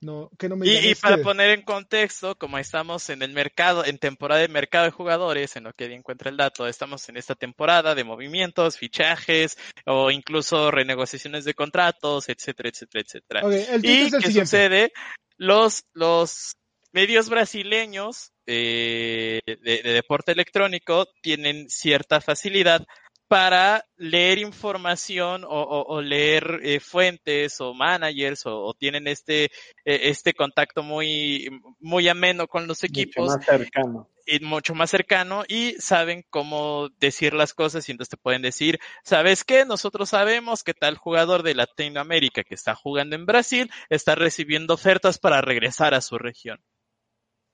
[0.02, 3.84] No, que no me Y, para que- poner en contexto, como estamos en el mercado,
[3.84, 7.34] en temporada de mercado de jugadores, en lo que encuentra el dato, estamos en esta
[7.34, 13.40] temporada de movimientos, fichajes o incluso renegociaciones de contratos, etcétera, etcétera, etcétera.
[13.74, 14.46] El Y es el qué siguiente.
[14.46, 14.92] sucede,
[15.36, 16.56] los, los
[16.92, 22.84] medios brasileños eh, de, de deporte electrónico tienen cierta facilidad
[23.30, 29.44] para leer información o, o- o leer eh, fuentes o managers o, o tienen este,
[29.44, 29.50] eh,
[29.84, 34.08] este contacto muy, muy ameno con los Mucho equipos más cercano.
[34.26, 38.80] y mucho más cercano y saben cómo decir las cosas y entonces te pueden decir,
[39.04, 39.64] ¿sabes qué?
[39.64, 45.20] Nosotros sabemos que tal jugador de Latinoamérica que está jugando en Brasil está recibiendo ofertas
[45.20, 46.58] para regresar a su región.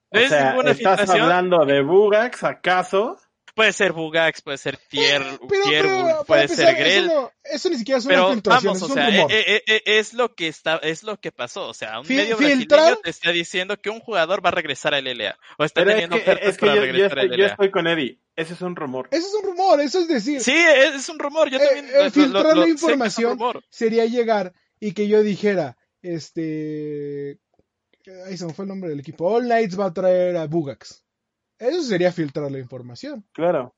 [0.09, 1.21] O ¿No es sea, ¿estás filtración?
[1.21, 3.17] hablando de Bugax, acaso?
[3.57, 7.05] Puede ser Bugax, puede ser Tier, Pero, puede empezar, ser Grell.
[7.05, 9.31] Eso, no- eso ni siquiera es una Pero filtración, vamos, es o un sea, rumor.
[9.31, 11.67] eh, eh, eh, es lo que está, es lo que pasó.
[11.67, 14.51] O sea, un Fil- medio filtrar- brasileño te está diciendo que un jugador va a
[14.51, 15.35] regresar al LA.
[15.57, 17.37] O está Pero es teniendo que, ofertas es que para yo, yo regresar estoy, al
[17.37, 17.51] yo LA.
[17.51, 18.19] estoy con Eddie.
[18.35, 19.07] Ese es un rumor.
[19.09, 21.49] Eso es un rumor, eso es decir, Sí, es un rumor.
[21.49, 23.39] Yo Eh, también eh, lo- filtrar lo- la un información.
[23.71, 27.39] sería llegar y que yo dijera, este,
[28.27, 31.03] ahí se me fue el nombre del equipo, All Knights va a traer a Bugax.
[31.59, 33.25] Eso sería filtrar la información.
[33.33, 33.75] Claro.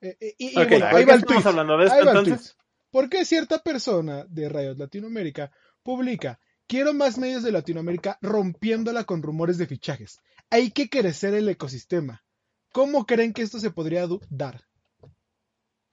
[0.00, 1.50] Eh, eh, y, y Ok, bueno, ¿por ahí qué va el estamos tweet.
[1.50, 2.54] hablando de esto Ahí va el entonces?
[2.54, 2.64] tweet.
[2.90, 5.50] ¿Por qué cierta persona de Riot Latinoamérica
[5.82, 10.20] publica Quiero más medios de Latinoamérica rompiéndola con rumores de fichajes.
[10.48, 12.24] Hay que crecer el ecosistema.
[12.72, 14.64] ¿Cómo creen que esto se podría dar?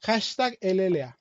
[0.01, 1.19] Hashtag LLA.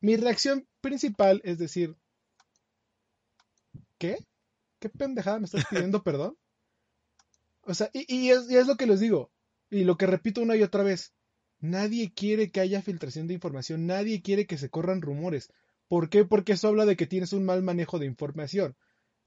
[0.00, 1.96] Mi reacción principal es decir,
[3.98, 4.18] ¿qué?
[4.82, 6.36] ¿Qué pendejada me estás pidiendo perdón?
[7.62, 9.30] O sea, y, y es, y es lo que les digo,
[9.70, 11.14] y lo que repito una y otra vez,
[11.60, 15.52] nadie quiere que haya filtración de información, nadie quiere que se corran rumores.
[15.86, 16.24] ¿Por qué?
[16.24, 18.76] Porque eso habla de que tienes un mal manejo de información.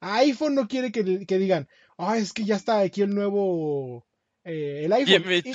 [0.02, 4.06] iPhone no quiere que, que digan, ah, es que ya está aquí el nuevo,
[4.44, 5.24] eh, el iPhone.
[5.46, 5.54] Y- y-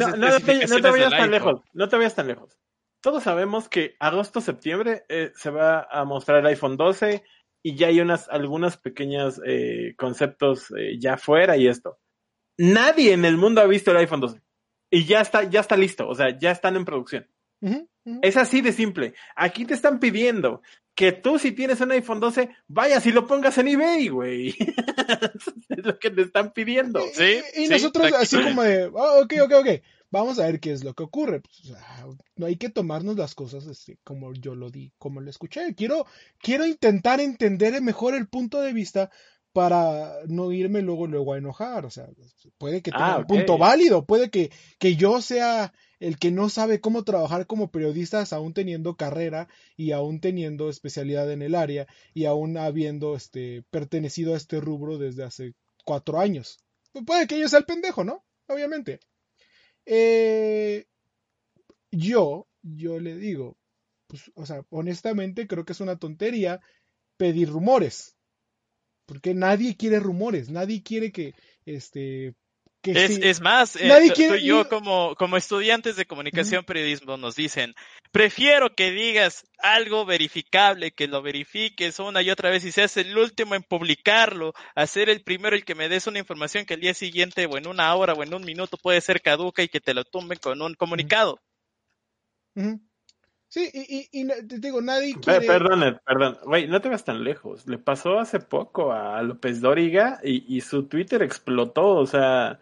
[0.00, 1.30] no, no te, no te vayas tan iPhone.
[1.30, 1.60] lejos.
[1.74, 2.56] No te vayas tan lejos.
[3.02, 7.24] Todos sabemos que agosto-septiembre eh, se va a mostrar el iPhone 12
[7.62, 11.98] y ya hay unas algunos pequeños eh, conceptos eh, ya fuera y esto.
[12.58, 14.40] Nadie en el mundo ha visto el iPhone 12
[14.90, 17.26] y ya está ya está listo, o sea, ya están en producción.
[18.22, 19.14] Es así de simple.
[19.36, 20.60] Aquí te están pidiendo
[20.94, 24.54] que tú si tienes un iPhone 12 vayas y lo pongas en eBay, güey.
[25.68, 27.00] Es lo que te están pidiendo.
[27.06, 29.68] Y- Sí, y, y sí, nosotros así como de, "Ah, ok, ok, ok,
[30.12, 31.40] vamos a ver qué es lo que ocurre.
[31.40, 32.06] Pues, o sea,
[32.36, 35.74] no hay que tomarnos las cosas este, como yo lo di, como lo escuché.
[35.74, 36.06] Quiero,
[36.38, 39.10] quiero intentar entender mejor el punto de vista
[39.52, 41.84] para no irme luego, luego a enojar.
[41.86, 42.08] O sea,
[42.58, 46.48] puede que tenga Ah, un punto válido, puede que, que yo sea el que no
[46.48, 51.86] sabe cómo trabajar como periodistas aún teniendo carrera y aún teniendo especialidad en el área
[52.12, 55.54] y aún habiendo este pertenecido a este rubro desde hace
[55.84, 56.58] cuatro años.
[57.06, 58.24] Puede que yo sea el pendejo, ¿no?
[58.48, 59.00] Obviamente.
[59.86, 60.84] Eh,
[61.90, 63.56] yo, yo le digo,
[64.06, 66.60] pues, o sea, honestamente creo que es una tontería
[67.16, 68.16] pedir rumores.
[69.06, 71.34] Porque nadie quiere rumores, nadie quiere que,
[71.66, 72.34] este,
[72.82, 75.96] que Es, sí- es más, eh, Nadie tú- quiere- tú y yo como, como estudiantes
[75.96, 77.74] de comunicación periodismo nos dicen,
[78.10, 83.16] prefiero que digas algo verificable, que lo verifiques una y otra vez y seas el
[83.16, 86.80] último en publicarlo, a ser el primero el que me des una información que al
[86.80, 89.80] día siguiente o en una hora o en un minuto puede ser caduca y que
[89.80, 91.38] te lo tumben con un comunicado.
[93.48, 95.46] Sí, y, y, y te digo, nadie Pe- quiere...
[95.46, 96.38] Perdón, Ed, perdón.
[96.44, 97.66] Güey, no te vas tan lejos.
[97.66, 101.96] Le pasó hace poco a López Dóriga y, y su Twitter explotó.
[101.96, 102.60] O sea,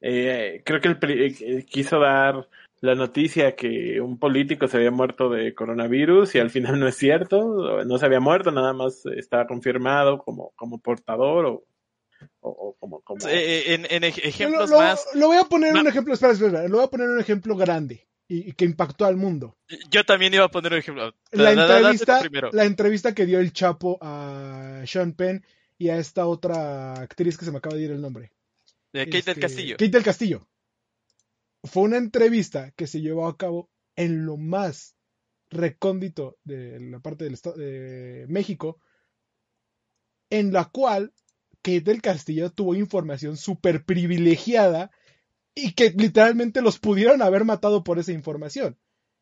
[0.00, 2.48] eh, creo que él pri- eh, quiso dar
[2.80, 6.96] la noticia que un político se había muerto de coronavirus y al final no es
[6.96, 7.84] cierto.
[7.84, 11.64] No se había muerto, nada más estaba confirmado como, como portador o,
[12.40, 13.00] o, o como...
[13.00, 13.26] como...
[13.28, 16.14] Eh, en, en ej- Lo, ejemplos lo- más, lo voy a poner Ma- un ejemplo,
[16.14, 19.16] espera, espera, espera, lo voy a poner un ejemplo grande y, y que impactó al
[19.16, 19.56] mundo.
[19.90, 21.14] yo también iba a poner un ejemplo.
[21.32, 22.50] La tú entrevista, primero.
[22.52, 25.44] la entrevista que dio el Chapo a Sean Penn
[25.78, 28.32] y a esta otra actriz que se me acaba de ir el nombre.
[28.96, 29.76] De Kate del Este, Castillo.
[29.76, 30.48] Kate del Castillo.
[31.64, 34.94] Fue una entrevista que se llevó a cabo en lo más
[35.50, 38.80] recóndito de la parte del estado de México,
[40.30, 41.12] en la cual
[41.62, 44.90] Kate del Castillo tuvo información súper privilegiada
[45.54, 48.78] y que literalmente los pudieron haber matado por esa información.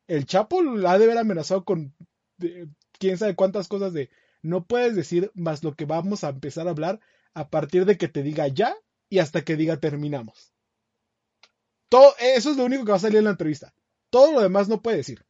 [0.07, 1.95] El Chapo la ha de haber amenazado con
[2.37, 2.67] de-
[2.99, 4.09] quién sabe cuántas cosas de
[4.41, 6.99] no puedes decir más lo que vamos a empezar a hablar
[7.33, 8.75] a partir de que te diga ya
[9.09, 10.53] y hasta que diga terminamos.
[11.89, 13.73] Todo, eso es lo único que va a salir en la entrevista.
[14.09, 15.25] Todo lo demás no puede decir.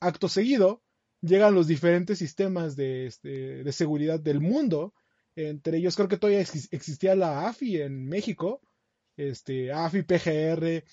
[0.00, 0.82] Acto seguido,
[1.20, 4.94] llegan los diferentes sistemas de, este, de seguridad del mundo.
[5.34, 8.60] Entre ellos creo que todavía existía la AFI en México,
[9.16, 10.84] este, AFI, PGR,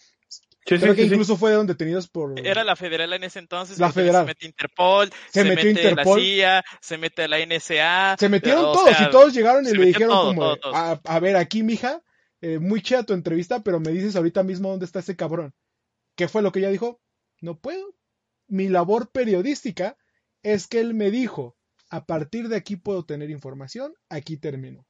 [0.65, 2.39] creo que incluso fueron detenidos por...
[2.39, 3.79] Era la federal en ese entonces.
[3.79, 4.23] La federal.
[4.23, 8.15] Se mete Interpol, se, mete Interpol, la CIA, se mete la NSA.
[8.19, 12.01] Se metieron todos y todos llegaron y le dijeron como, A, ver, aquí mija,
[12.41, 15.53] eh, muy chida tu entrevista, pero me dices ahorita mismo dónde está ese cabrón.
[16.15, 17.01] ¿Qué fue lo que ella dijo?
[17.41, 17.95] No puedo.
[18.47, 19.97] Mi labor periodística
[20.43, 21.55] es que él me dijo,
[21.89, 24.85] a partir de aquí puedo tener información, aquí termino.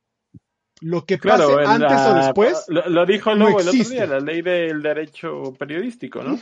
[0.81, 2.65] Lo que pase antes o después.
[2.67, 6.39] Lo, dijo luego el otro día, la ley del derecho periodístico, ¿no?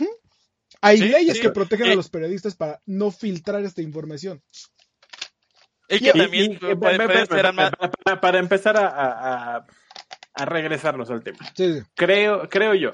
[0.81, 4.41] Hay leyes que protegen a los periodistas para no filtrar esta información.
[5.89, 9.65] Y que también para, empezar a,
[10.35, 11.39] a, regresarnos al tema.
[11.95, 12.91] Creo, creo yo,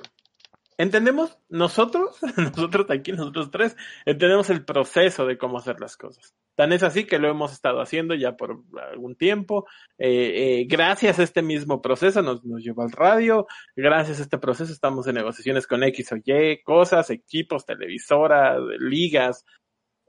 [0.83, 3.75] entendemos nosotros, nosotros aquí, nosotros tres,
[4.05, 6.35] entendemos el proceso de cómo hacer las cosas.
[6.55, 9.65] Tan es así que lo hemos estado haciendo ya por algún tiempo.
[9.97, 13.47] Eh, eh, gracias a este mismo proceso nos, nos llevó al radio.
[13.75, 19.45] Gracias a este proceso estamos en negociaciones con X o Y, cosas, equipos, televisoras, ligas.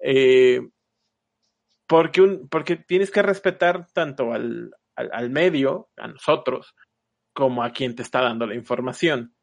[0.03, 0.61] Eh,
[1.87, 6.75] porque, porque tienes que respetar tanto al, al medio, a nosotros,
[7.33, 9.35] como a quien te está dando la información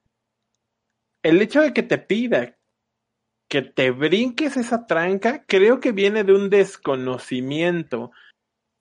[1.23, 2.57] el hecho de que te pida
[3.51, 8.11] que te brinques esa tranca, creo que viene de un desconocimiento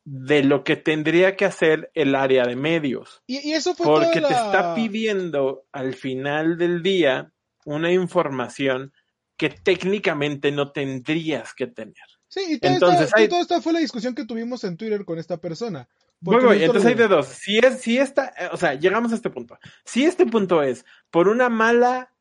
[0.05, 3.20] de lo que tendría que hacer el área de medios.
[3.26, 7.32] Y, eso fue Porque te está pidiendo al final del día
[7.64, 8.93] una información
[9.36, 11.97] que técnicamente no tendrías que tener.
[12.28, 15.41] Sí, y toda, entonces, esta, esta fue la discusión que tuvimos en Twitter con esta
[15.41, 15.88] persona.
[16.20, 17.26] Bueno, entonces hay de dos.
[17.26, 19.59] Si es, si esta, eh, o sea, llegamos a este punto.
[19.84, 22.12] Si este punto es por una mala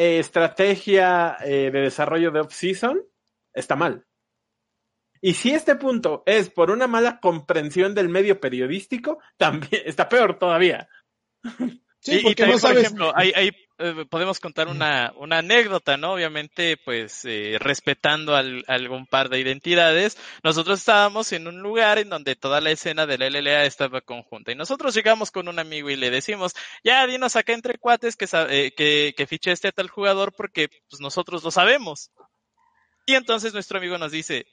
[0.00, 3.02] eh, estrategia eh, de desarrollo de off-season,
[3.52, 4.06] está mal.
[5.20, 10.38] Y si este punto es por una mala comprensión del medio periodístico, también está peor
[10.38, 10.88] todavía.
[11.98, 12.76] Sí, porque no sabes...
[12.76, 16.12] por ejemplo, hay, hay eh, podemos contar una, una anécdota, ¿no?
[16.12, 20.18] Obviamente, pues eh, respetando al, algún par de identidades.
[20.42, 24.52] Nosotros estábamos en un lugar en donde toda la escena de la LLA estaba conjunta
[24.52, 26.54] y nosotros llegamos con un amigo y le decimos,
[26.84, 30.68] ya dinos acá entre cuates que, eh, que, que fiche este a tal jugador porque
[30.88, 32.10] pues, nosotros lo sabemos.
[33.06, 34.46] Y entonces nuestro amigo nos dice,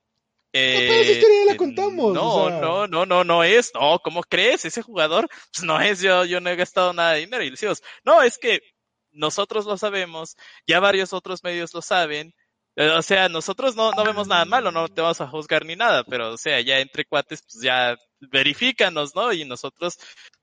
[0.54, 2.14] eh, la contamos.
[2.14, 3.72] No, no, no, no, no es.
[3.74, 4.66] No, ¿cómo crees?
[4.66, 6.02] Ese jugador, pues no es.
[6.02, 7.44] Yo, yo no he gastado nada de dinero.
[7.44, 8.62] Y decimos, no, es que
[9.12, 10.36] nosotros lo sabemos,
[10.68, 12.34] ya varios otros medios lo saben.
[12.76, 15.76] Eh, o sea, nosotros no, no vemos nada malo, no te vamos a juzgar ni
[15.76, 19.34] nada, pero o sea, ya entre cuates, pues ya verifícanos, ¿no?
[19.34, 19.98] Y nosotros,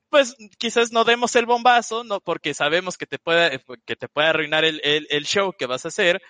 [0.08, 4.28] pues quizás no demos el bombazo, no, porque sabemos que te puede, que te puede
[4.28, 6.20] arruinar el, el, el show que vas a hacer,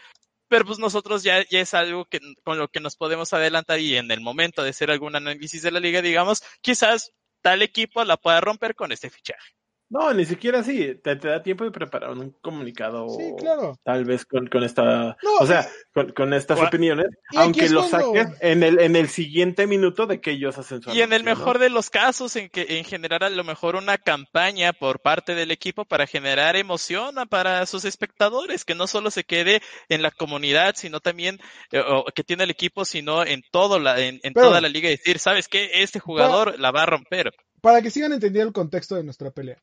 [0.49, 3.97] pero pues nosotros ya, ya es algo que, con lo que nos podemos adelantar y
[3.97, 7.13] en el momento de hacer algún análisis de la liga, digamos, quizás
[7.43, 9.55] tal equipo la pueda romper con este fichaje.
[9.91, 10.95] No, ni siquiera así.
[11.03, 13.09] Te, da tiempo de preparar un comunicado.
[13.11, 13.79] Sí, claro.
[13.85, 15.17] Tal vez con, con esta.
[15.41, 15.69] o sea,
[16.15, 17.07] con, estas opiniones.
[17.37, 20.91] Aunque lo saques en el, en el siguiente minuto de que ellos hacen su.
[20.91, 23.99] Y en el mejor de los casos, en que en generar a lo mejor una
[23.99, 28.65] campaña por parte del equipo para generar emoción para sus espectadores.
[28.65, 31.39] Que no solo se quede en la comunidad, sino también.
[31.71, 31.83] Eh,
[32.15, 34.89] que tiene el equipo, sino en, todo la, en, toda la liga.
[34.89, 35.71] Y decir, ¿sabes qué?
[35.75, 37.33] Este jugador la va a romper.
[37.61, 39.57] Para que sigan entendiendo el contexto de nuestra pelea.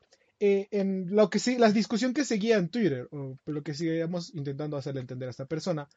[0.44, 4.34] Eh, en lo que sí, la discusión que seguía en Twitter, o lo que seguíamos
[4.34, 5.88] intentando hacerle entender a esta persona,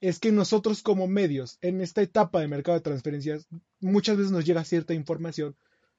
[0.00, 3.46] es que nosotros como medios, en esta etapa de mercado de transferencias,
[3.78, 5.54] muchas veces nos llega cierta información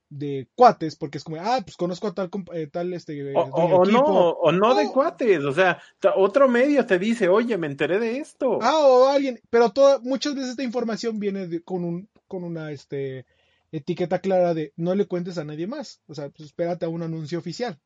[0.10, 3.34] de cuates, porque es como, ah, pues conozco a tal, eh, tal este.
[3.34, 5.82] O, no, o no de cuates, o sea,
[6.18, 8.60] otro medio te dice, oye, me enteré de esto.
[8.62, 13.26] Ah, o alguien, pero toda, muchas veces esta información viene con un, con una, este,
[13.72, 16.02] etiqueta clara de no le cuentes a nadie más.
[16.08, 17.80] O sea, pues espérate a un anuncio oficial.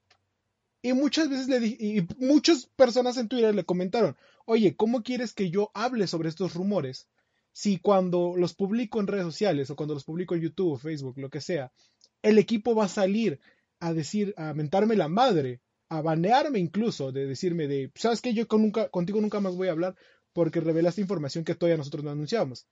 [0.82, 4.16] Y muchas veces le y muchas personas en Twitter le comentaron,
[4.46, 7.10] oye, ¿cómo quieres que yo hable sobre estos rumores?
[7.52, 11.30] Si cuando los publico en redes sociales o cuando los publico en YouTube, Facebook, lo
[11.30, 11.74] que sea,
[12.22, 13.40] el equipo va a salir
[13.80, 18.34] a decir, a mentarme la madre, a banearme incluso, de decirme de, ¿sabes qué?
[18.34, 19.96] Yo con nunca, contigo nunca más voy a hablar
[20.34, 22.68] porque revelaste información que todavía nosotros no anunciábamos.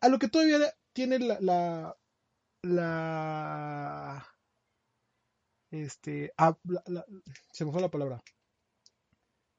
[0.00, 0.58] A lo que todavía
[0.92, 1.96] tiene la
[5.70, 6.56] este ah,
[7.52, 8.22] se me fue la palabra.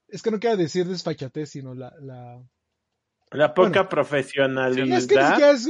[0.07, 2.43] Es que no quiero decir desfachatez sino la la,
[3.31, 4.97] la poca profesionalidad.
[4.97, 5.69] es que ni siquiera es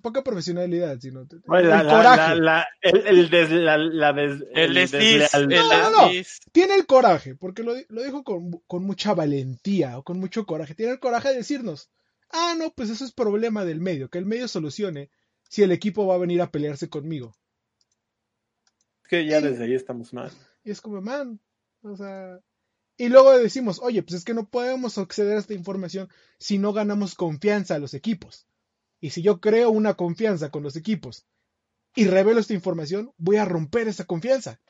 [0.00, 2.32] poca profesionalidad sino el coraje.
[2.32, 2.48] el,
[4.76, 10.46] el, tiene el coraje porque lo, lo dijo con, con mucha valentía o con mucho
[10.46, 10.74] coraje.
[10.74, 11.90] Tiene el coraje de decirnos
[12.30, 15.10] ah, no, pues eso es problema del medio, que el medio solucione
[15.54, 17.32] si el equipo va a venir a pelearse conmigo.
[19.02, 20.32] Es que ya desde ahí estamos mal.
[20.64, 21.38] Y es como, man,
[21.82, 22.40] o sea...
[22.96, 26.72] Y luego decimos, oye, pues es que no podemos acceder a esta información si no
[26.72, 28.48] ganamos confianza a los equipos.
[29.00, 31.24] Y si yo creo una confianza con los equipos
[31.94, 34.60] y revelo esta información, voy a romper esa confianza.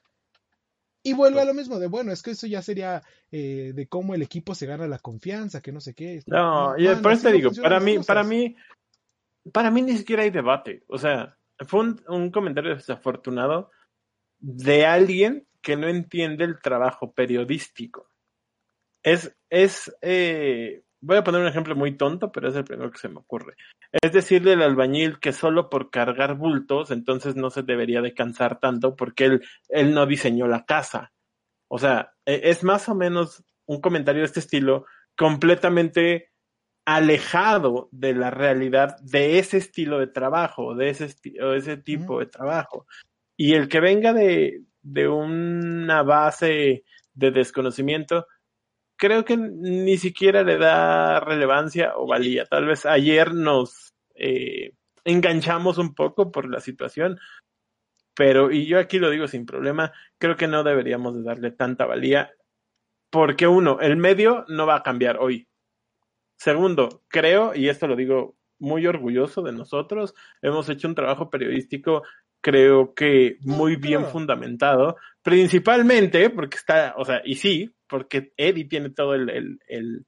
[1.02, 4.14] Y vuelve a lo mismo de, bueno, es que eso ya sería eh, de cómo
[4.14, 6.22] el equipo se gana la confianza, que no sé qué.
[6.26, 8.54] No, y por eso te digo, para mí, para mí,
[9.52, 10.84] para mí ni siquiera hay debate.
[10.88, 11.36] O sea,
[11.66, 13.70] fue un, comentario desafortunado
[14.38, 18.08] de alguien que no entiende el trabajo periodístico.
[19.02, 22.98] Es, es, eh, voy a poner un ejemplo muy tonto, pero es el primero que
[22.98, 23.54] se me ocurre.
[23.92, 28.58] Es decirle al albañil que solo por cargar bultos, entonces no se debería de cansar
[28.58, 31.12] tanto porque él, él no diseñó la casa.
[31.68, 34.86] O sea, e, es más o menos un comentario de este estilo
[35.16, 36.33] completamente
[36.84, 42.26] alejado de la realidad de ese estilo de trabajo, de ese, o ese tipo de
[42.26, 42.86] trabajo.
[43.36, 48.26] Y el que venga de, de una base de desconocimiento,
[48.96, 52.46] creo que ni siquiera le da relevancia o valía.
[52.46, 54.72] Tal vez ayer nos eh,
[55.04, 57.18] enganchamos un poco por la situación,
[58.14, 61.86] pero, y yo aquí lo digo sin problema, creo que no deberíamos de darle tanta
[61.86, 62.32] valía,
[63.10, 65.48] porque uno, el medio no va a cambiar hoy.
[66.44, 72.02] Segundo, creo, y esto lo digo muy orgulloso de nosotros, hemos hecho un trabajo periodístico
[72.42, 78.90] creo que muy bien fundamentado, principalmente porque está, o sea, y sí, porque Eddie tiene
[78.90, 80.06] todo el, el, el,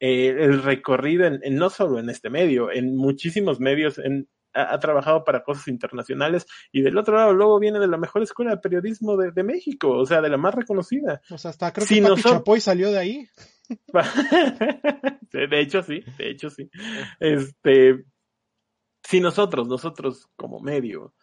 [0.00, 4.78] el recorrido en, en, no solo en este medio, en muchísimos medios, en, ha, ha,
[4.78, 8.56] trabajado para cosas internacionales y del otro lado luego viene de la mejor escuela de
[8.58, 11.20] periodismo de, de México, o sea, de la más reconocida.
[11.30, 12.34] O sea, hasta creo que si Pati nosotros...
[12.40, 13.28] Chapoy salió de ahí.
[15.32, 16.70] de hecho sí, de hecho sí.
[17.20, 18.04] Este,
[19.02, 21.14] si nosotros, nosotros como medio,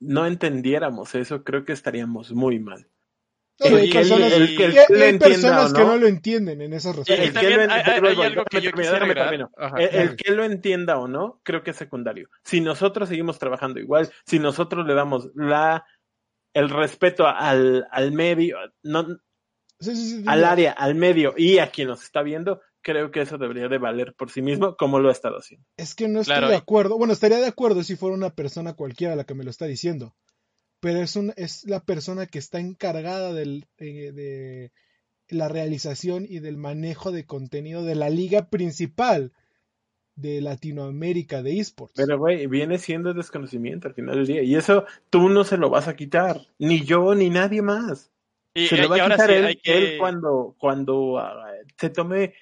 [0.00, 2.88] no entendiéramos eso, creo que estaríamos muy mal.
[3.60, 7.28] Hay personas, el, el, el, hay personas no, que no lo entienden en esas respuestas.
[7.28, 7.62] El, que, lo,
[9.76, 12.28] el, que entienda o no, creo que es secundario.
[12.42, 15.84] Si nosotros seguimos trabajando igual, si nosotros le damos la
[16.54, 19.06] el respeto al, al medio, no,
[19.80, 23.22] sí, sí, sí, al área, al medio y a quien nos está viendo, creo que
[23.22, 25.66] eso debería de valer por sí mismo como lo ha estado haciendo.
[25.76, 26.98] Es que no estoy claro, de acuerdo.
[26.98, 30.14] Bueno, estaría de acuerdo si fuera una persona cualquiera la que me lo está diciendo.
[30.82, 34.72] Pero es, un, es la persona que está encargada del, eh, de
[35.28, 39.32] la realización y del manejo de contenido de la liga principal
[40.16, 41.94] de Latinoamérica de esports.
[41.94, 44.42] Pero, güey, viene siendo desconocimiento al final del día.
[44.42, 46.48] Y eso tú no se lo vas a quitar.
[46.58, 48.10] Ni yo, ni nadie más.
[48.52, 49.78] Y, se lo va a quitar sí, él, hay que...
[49.78, 51.20] él cuando, cuando uh,
[51.78, 52.34] se tome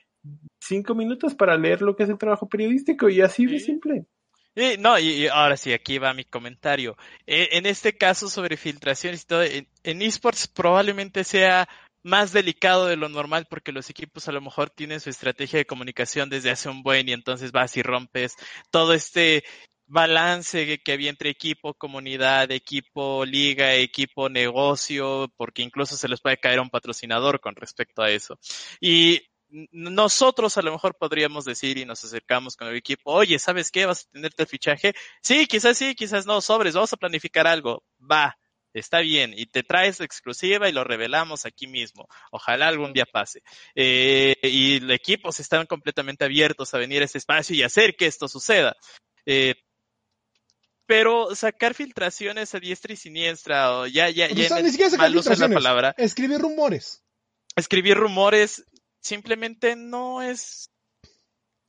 [0.58, 4.06] cinco minutos para leer lo que es el trabajo periodístico y así de simple.
[4.54, 6.96] Y, no, y, ahora sí, aquí va mi comentario.
[7.26, 11.68] Eh, en este caso sobre filtraciones y todo, en, esports probablemente sea
[12.02, 15.66] más delicado de lo normal porque los equipos a lo mejor tienen su estrategia de
[15.66, 18.36] comunicación desde hace un buen y entonces vas y rompes
[18.70, 19.44] todo este
[19.86, 26.20] balance que, que había entre equipo, comunidad, equipo, liga, equipo, negocio, porque incluso se les
[26.20, 28.38] puede caer un patrocinador con respecto a eso.
[28.80, 29.20] Y
[29.72, 33.86] nosotros a lo mejor podríamos decir y nos acercamos con el equipo, oye, ¿sabes qué?
[33.86, 34.94] ¿Vas a tenerte el fichaje?
[35.22, 37.82] Sí, quizás sí, quizás no, sobres, vamos a planificar algo.
[38.00, 38.38] Va,
[38.72, 42.06] está bien, y te traes exclusiva y lo revelamos aquí mismo.
[42.30, 43.42] Ojalá algún día pase.
[43.74, 48.06] Eh, y los equipos están completamente abiertos a venir a ese espacio y hacer que
[48.06, 48.76] esto suceda.
[49.26, 49.54] Eh,
[50.86, 54.90] pero sacar filtraciones a diestra y siniestra, o ya, ya, ya, o sea, ni siquiera
[54.90, 55.94] sacar filtraciones, la palabra.
[55.96, 57.04] Escribir rumores.
[57.54, 58.64] Escribir rumores
[59.00, 60.70] simplemente no es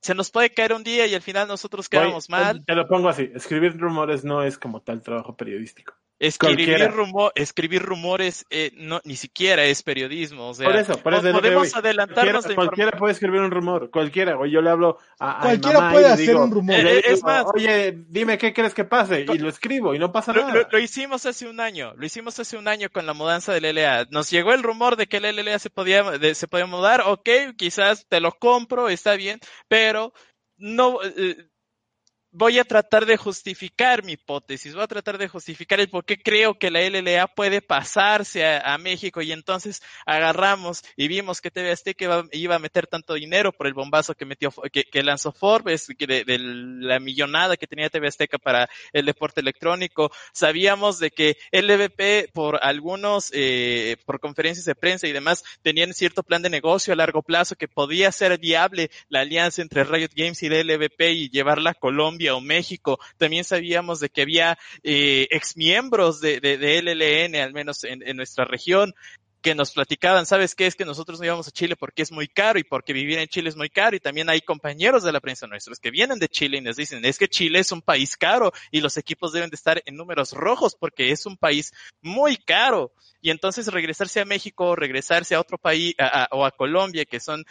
[0.01, 2.65] se nos puede caer un día y al final nosotros quedamos mal.
[2.65, 5.93] Te lo pongo así, escribir rumores no es como tal trabajo periodístico.
[6.27, 10.49] Escribir, rumor, escribir rumores eh, no, ni siquiera es periodismo.
[10.49, 14.37] O sea, por eso, por eso podemos adelantarnos cualquiera, cualquiera puede escribir un rumor, cualquiera.
[14.37, 16.75] O yo le hablo a, a Cualquiera mamá puede y le hacer digo, un rumor.
[16.75, 19.25] Eh, digo, es más- oye, dime qué crees que pase.
[19.33, 20.53] Y lo escribo y no pasa Lo, nada.
[20.53, 23.65] lo- lo hicimos hace un año, lo hicimos hace un año con la mudanza del
[23.65, 24.05] LLA.
[24.11, 27.29] Nos llegó el rumor de que el LLA se podía, de- se podía mudar, ok,
[27.57, 30.13] quizás te lo compro, está bien, pero
[30.57, 31.47] no, eh,
[32.31, 36.17] voy a tratar de justificar mi hipótesis, voy a tratar de justificar el por qué
[36.17, 41.71] creo que la LLA puede pasarse a, México y entonces agarramos y vimos que TV
[41.71, 45.31] Azteca iba, iba, a meter tanto dinero por el bombazo que metió, que, que lanzó
[45.31, 50.11] Forbes, que de, la millonada que tenía TV Azteca para el deporte electrónico.
[50.31, 56.23] Sabíamos de que LVP por algunos, eh, por conferencias de prensa y demás, tenían cierto
[56.23, 60.41] plan de negocio a largo plazo que podía ser viable la alianza entre Riot Games
[60.41, 62.99] y LVP y llevarla a Colombia o México.
[63.17, 68.93] También sabíamos de que había eh, exmiembros de, de, LLN, al menos en, nuestra región,
[69.41, 70.67] que nos platicaban, ¿sabes qué?
[70.67, 73.27] Es que nosotros no íbamos a Chile porque es muy caro y porque vivir en
[73.27, 76.29] Chile es muy caro y también hay compañeros de la prensa nuestros que vienen de
[76.29, 79.49] Chile y nos dicen, es que Chile es un país caro y los equipos deben
[79.49, 82.91] de estar en números rojos porque es un país muy caro.
[83.19, 85.95] Y entonces regresarse a México, regresarse a otro país
[86.31, 87.43] o a Colombia, que son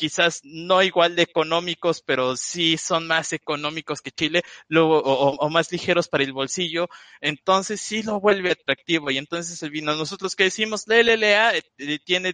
[0.00, 5.50] quizás no igual de económicos, pero sí son más económicos que Chile, luego, o, o,
[5.50, 6.88] más ligeros para el bolsillo,
[7.20, 9.10] entonces sí lo vuelve atractivo.
[9.10, 12.32] Y entonces el vino, nosotros que decimos, la LLA eh, tiene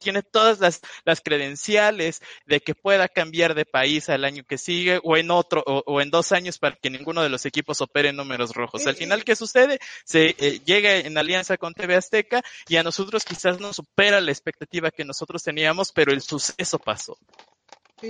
[0.00, 5.00] tiene todas las, las credenciales de que pueda cambiar de país al año que sigue
[5.02, 8.08] o en otro o, o en dos años para que ninguno de los equipos opere
[8.08, 8.86] en números rojos.
[8.86, 9.78] Al final, ¿qué sucede?
[10.04, 14.32] Se eh, llega en alianza con TV Azteca y a nosotros quizás no supera la
[14.32, 17.18] expectativa que nosotros teníamos, pero el suceso pasó.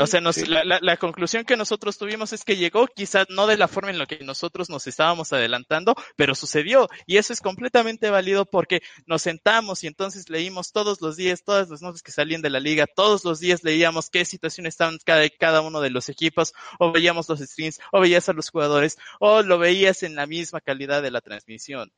[0.00, 0.46] O sea, nos, sí.
[0.46, 3.90] la, la, la, conclusión que nosotros tuvimos es que llegó quizás no de la forma
[3.90, 6.88] en la que nosotros nos estábamos adelantando, pero sucedió.
[7.06, 11.70] Y eso es completamente válido porque nos sentamos y entonces leímos todos los días, todas
[11.70, 15.28] las notas que salían de la liga, todos los días leíamos qué situación estaban cada,
[15.30, 19.42] cada uno de los equipos, o veíamos los streams, o veías a los jugadores, o
[19.42, 21.92] lo veías en la misma calidad de la transmisión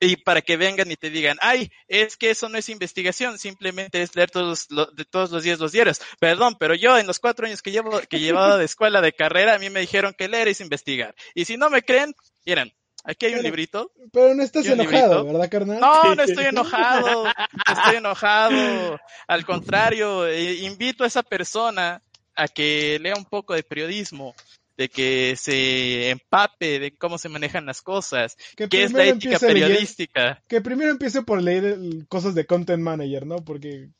[0.00, 4.00] y para que vengan y te digan, ay, es que eso no es investigación, simplemente
[4.00, 6.00] es leer todos, lo, de todos los días los diarios.
[6.20, 9.54] Perdón, pero yo en los cuatro años que llevo, que llevaba de escuela de carrera,
[9.54, 11.14] a mí me dijeron que leer es investigar.
[11.34, 12.14] Y si no me creen,
[12.46, 12.72] miren,
[13.04, 13.92] aquí hay pero, un librito.
[14.12, 15.80] Pero no estás enojado, ¿verdad, carnal?
[15.80, 19.00] No, no estoy enojado, no estoy enojado.
[19.26, 22.02] Al contrario, invito a esa persona
[22.36, 24.34] a que lea un poco de periodismo,
[24.78, 29.38] de que se empape de cómo se manejan las cosas, que qué es la ética
[29.40, 30.22] periodística.
[30.22, 31.76] Leer, que primero empiece por leer
[32.08, 33.44] cosas de content manager, ¿no?
[33.44, 33.90] Porque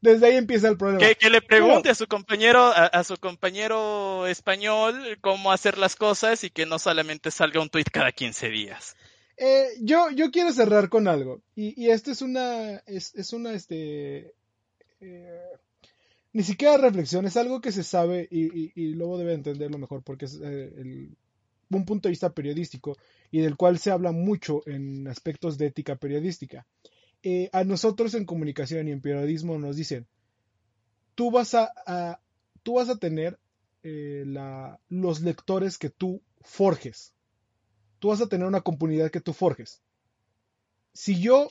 [0.00, 0.98] desde ahí empieza el problema.
[1.06, 5.94] Que, que le pregunte a su compañero, a, a, su compañero español cómo hacer las
[5.94, 8.96] cosas y que no solamente salga un tweet cada 15 días.
[9.36, 11.40] Eh, yo, yo quiero cerrar con algo.
[11.54, 14.34] Y, y esto es una, es, es una, este,
[15.00, 15.42] eh,
[16.32, 20.02] ni siquiera reflexión, es algo que se sabe y, y, y luego debe entenderlo mejor
[20.02, 21.16] porque es eh, el,
[21.76, 22.96] un punto de vista periodístico
[23.30, 26.66] y del cual se habla mucho en aspectos de ética periodística.
[27.22, 30.06] Eh, a nosotros en comunicación y en periodismo nos dicen,
[31.14, 32.20] tú vas a,
[32.62, 33.38] tú vas a tener
[33.82, 34.24] eh,
[34.88, 37.14] los lectores que tú forjes.
[37.98, 39.80] Tú vas a tener una comunidad que tú forjes.
[40.92, 41.50] Si yo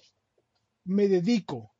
[0.83, 1.71] me dedico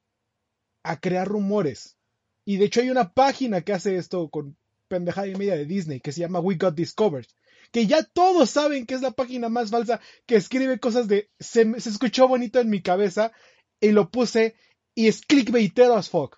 [0.84, 1.98] a crear rumores
[2.46, 6.02] y de hecho hay una página que hace esto con pendejada y media de Disney
[6.02, 7.28] que se llama We Got Discovered.
[7.72, 11.80] Que ya todos saben que es la página más falsa que escribe cosas de se,
[11.80, 13.32] se escuchó bonito en mi cabeza
[13.80, 14.56] y lo puse
[14.94, 16.38] y es clickbaitero as fuck.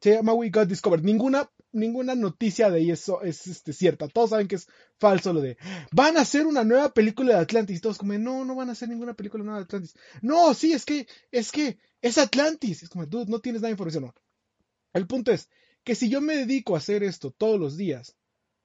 [0.00, 1.04] Se llama We Got Discovered.
[1.04, 4.08] Ninguna, ninguna noticia de eso es este, cierta.
[4.08, 4.66] Todos saben que es
[4.98, 5.56] falso lo de
[5.92, 7.80] van a hacer una nueva película de Atlantis.
[7.80, 9.94] Todos como, no, no van a hacer ninguna película nueva de Atlantis.
[10.20, 12.82] No, sí, es que, es que es Atlantis.
[12.82, 14.04] Es como, dude, no tienes nada de información.
[14.04, 14.14] No.
[14.92, 15.48] El punto es
[15.84, 18.16] que si yo me dedico a hacer esto todos los días,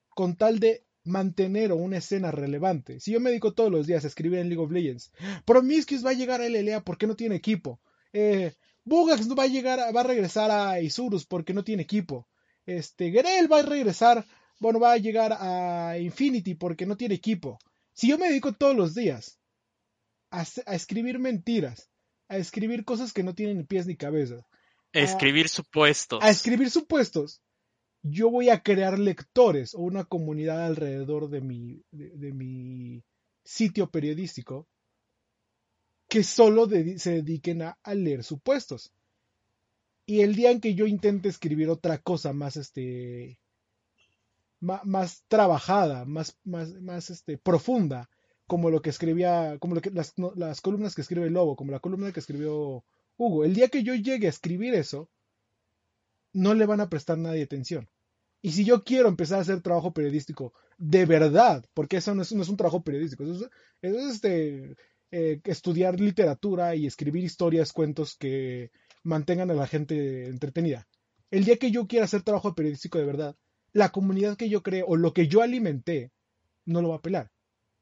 [0.09, 4.07] con tal de mantener una escena relevante, si yo me dedico todos los días a
[4.07, 5.11] escribir en League of Legends,
[5.45, 7.80] Promiscuous va a llegar a LLA porque no tiene equipo,
[8.13, 8.53] eh,
[8.84, 12.28] Bugax va a llegar, va a regresar a Isurus porque no tiene equipo,
[12.65, 14.25] este, Gerel va a regresar,
[14.59, 17.59] bueno, va a llegar a Infinity porque no tiene equipo.
[17.93, 19.39] Si yo me dedico todos los días
[20.32, 21.89] a, a escribir mentiras,
[22.28, 24.45] a escribir cosas que no tienen pies ni cabeza,
[25.04, 26.24] Escribir supuestos.
[26.24, 27.41] A escribir supuestos.
[28.04, 33.04] Yo voy a crear lectores o una comunidad alrededor de mi, de, de mi
[33.43, 34.68] sitio periodístico
[36.08, 38.93] que solo de, se dediquen a, a, leer supuestos.
[40.06, 43.39] Y el día en que yo intente escribir otra cosa más, este,
[44.60, 48.10] más, más trabajada, más, más, más este, profunda,
[48.45, 51.72] como lo que escribía, como lo que, las, no, las columnas que escribe Lobo, como
[51.72, 52.86] la columna que escribió
[53.18, 55.09] Hugo, el día que yo llegue a escribir eso,
[56.34, 57.89] no le van a prestar nadie atención.
[58.41, 62.32] Y si yo quiero empezar a hacer trabajo periodístico de verdad, porque eso no es,
[62.32, 63.49] un trabajo periodístico, eso
[63.82, 64.76] es, este,
[65.11, 68.72] eh, estudiar literatura y escribir historias, cuentos que
[69.03, 70.88] mantengan a la gente entretenida.
[71.32, 73.36] El día que yo quiera hacer trabajo periodístico de verdad,
[73.74, 76.11] la comunidad que yo creo o lo que yo alimenté
[76.65, 77.32] no lo va a pelar.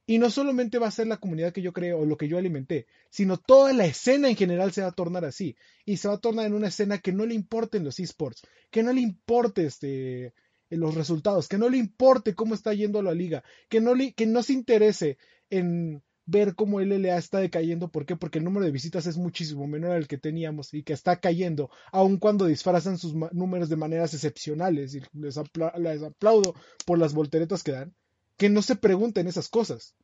[0.07, 2.37] Y no solamente va a ser la comunidad que yo creo o lo que yo
[2.37, 5.55] alimenté, sino toda la escena en general se va a tornar así.
[5.83, 8.83] Y se va a tornar en una escena que no le importen los esports, que
[8.83, 10.33] no le importe este,
[10.69, 14.27] los resultados, que no le importe cómo está yendo la liga, que no, le, que
[14.27, 15.17] no se interese
[15.49, 17.89] en ver cómo el LLA está decayendo.
[17.89, 18.15] ¿Por qué?
[18.15, 21.71] Porque el número de visitas es muchísimo menor al que teníamos y que está cayendo,
[21.91, 24.93] aun cuando disfrazan sus números de maneras excepcionales.
[24.93, 25.39] Y les,
[25.77, 26.53] les aplaudo
[26.85, 27.95] por las volteretas que dan
[28.37, 29.95] que no se pregunten esas cosas.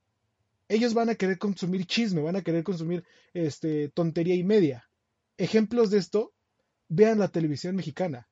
[0.67, 3.03] Ellos van a querer consumir chisme, van a querer consumir
[3.33, 4.89] este, tontería y media.
[5.37, 6.33] Ejemplos de esto,
[6.87, 8.27] vean la televisión mexicana.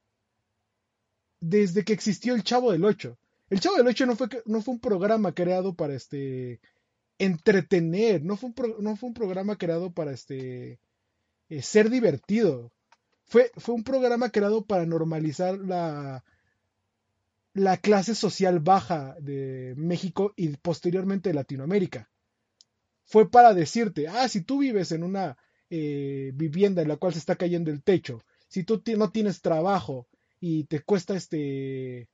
[1.41, 3.17] Desde que existió el Chavo del Ocho.
[3.49, 6.59] El Chavo del Ocho no fue, no fue un programa creado para este,
[7.17, 10.79] entretener, no fue un, no fue un programa creado para este,
[11.49, 12.71] eh, ser divertido.
[13.25, 16.23] Fue, fue un programa creado para normalizar la,
[17.59, 22.09] la clase social baja de México y posteriormente de Latinoamérica.
[23.03, 25.37] Fue para decirte, ah, si tú vives en una
[25.69, 30.07] eh, vivienda en la cual se está cayendo el techo, si tú no tienes trabajo
[30.39, 32.07] y te cuesta este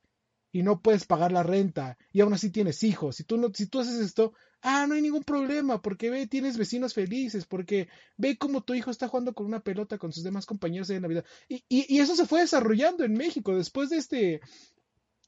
[0.52, 3.68] y no puedes pagar la renta y aún así tienes hijos, si tú no, si
[3.68, 7.88] tú haces esto, ah, no hay ningún problema, porque ve, tienes vecinos felices, porque
[8.18, 11.26] ve cómo tu hijo está jugando con una pelota con sus demás compañeros de Navidad.
[11.50, 14.42] Y, y, y eso se fue desarrollando en México después de este,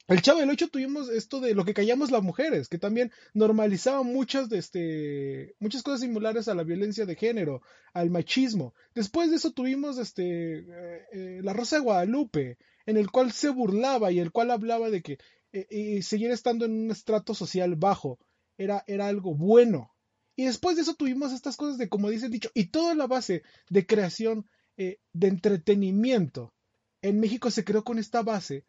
[0.08, 4.04] el Chavo del 8 tuvimos esto de lo que callamos las mujeres, que también normalizaba
[4.04, 7.62] muchas, de este, muchas cosas similares a la violencia de género,
[7.94, 8.74] al machismo.
[8.96, 13.50] Después de eso tuvimos este, eh, eh, La Rosa de Guadalupe, en el cual se
[13.50, 15.18] burlaba y el cual hablaba de que
[15.52, 18.18] eh, seguir estando en un estrato social bajo
[18.58, 19.94] era, era algo bueno.
[20.38, 23.08] Y después de eso tuvimos estas cosas de, como dice el dicho, y toda la
[23.08, 24.46] base de creación
[24.78, 26.54] de entretenimiento.
[27.02, 28.64] En México se creó con esta base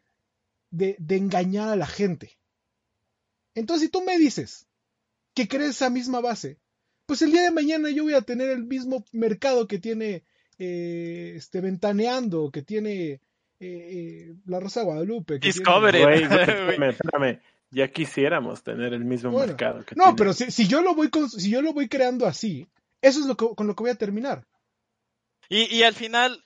[0.71, 2.37] de, engañar a la gente.
[3.55, 4.67] Entonces, si tú me dices
[5.33, 6.59] que crees esa misma base,
[7.05, 10.23] pues el día de mañana yo voy a tener el mismo mercado que tiene
[10.57, 13.21] eh, este ventaneando, que tiene eh,
[13.59, 15.39] eh, la Rosa Guadalupe.
[15.39, 16.01] Que Discovery.
[16.89, 17.41] espérame,
[17.71, 19.83] Ya quisiéramos tener el mismo mercado.
[19.83, 22.67] Que no, pero si, yo lo voy si yo lo voy creando así,
[23.01, 24.45] eso es lo con lo que voy a terminar.
[25.49, 26.45] Y, y al final,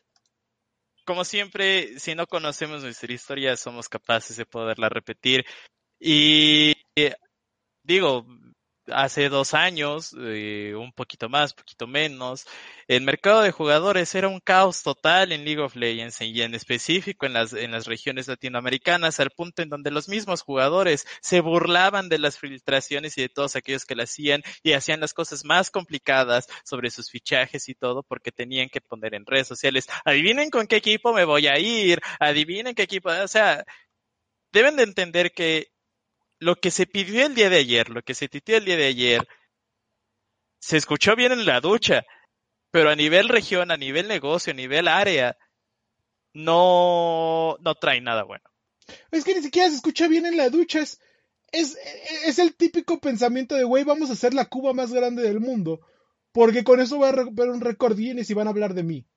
[1.06, 5.46] como siempre, si no conocemos nuestra historia, somos capaces de poderla repetir.
[6.00, 6.74] Y
[7.84, 8.26] digo,
[8.88, 12.46] hace dos años, eh, un poquito más, poquito menos,
[12.88, 17.26] el mercado de jugadores era un caos total en League of Legends y en específico
[17.26, 22.10] en las, en las regiones latinoamericanas, al punto en donde los mismos jugadores se burlaban
[22.10, 25.72] de las filtraciones y de todos aquellos que la hacían y hacían las cosas más
[25.72, 30.68] complicadas sobre sus fichajes y todo porque tenían que poner en redes sociales, adivinen con
[30.68, 33.64] qué equipo me voy a ir, adivinen qué equipo, o sea,
[34.52, 35.73] deben de entender que
[36.44, 38.88] lo que se pidió el día de ayer, lo que se titió el día de
[38.88, 39.28] ayer,
[40.60, 42.04] se escuchó bien en la ducha,
[42.72, 45.38] pero a nivel región, a nivel negocio, a nivel área,
[46.34, 48.44] no, no trae nada bueno.
[49.12, 51.00] Es que ni siquiera se escucha bien en la ducha, es,
[51.52, 51.78] es,
[52.26, 55.82] es el típico pensamiento de, güey, vamos a hacer la Cuba más grande del mundo,
[56.32, 59.08] porque con eso voy a recuperar un récord Guinness y van a hablar de mí.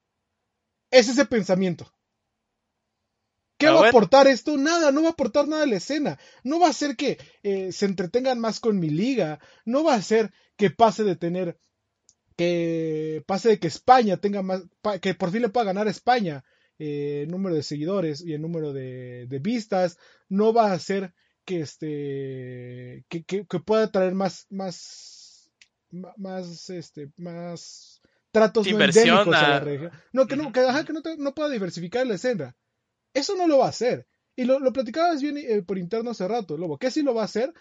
[0.91, 1.93] Es ese pensamiento.
[3.59, 4.57] ¿Qué va a aportar esto?
[4.57, 6.19] Nada, no va a aportar nada a la escena.
[6.45, 9.41] No va a hacer que eh, se entretengan más con mi liga.
[9.65, 11.59] No va a hacer que pase de tener,
[12.37, 14.63] que pase de que España tenga más,
[15.01, 16.45] que por fin le pueda ganar a España
[16.79, 19.99] eh, el número de seguidores y el número de, vistas.
[20.29, 21.15] No va a hacer
[21.47, 25.51] que este, que, que, pueda traer más, más,
[25.91, 28.03] más, este, más
[28.33, 29.49] tratos no endémicos a...
[29.49, 29.93] la región.
[30.13, 32.55] No, que no, que, que no, no pueda diversificar la escena.
[33.17, 34.07] Eso no lo va a hacer.
[34.37, 36.77] Y lo, lo platicabas bien eh, por interno hace rato, Lobo.
[36.77, 37.55] ¿Qué sí lo va a hacer?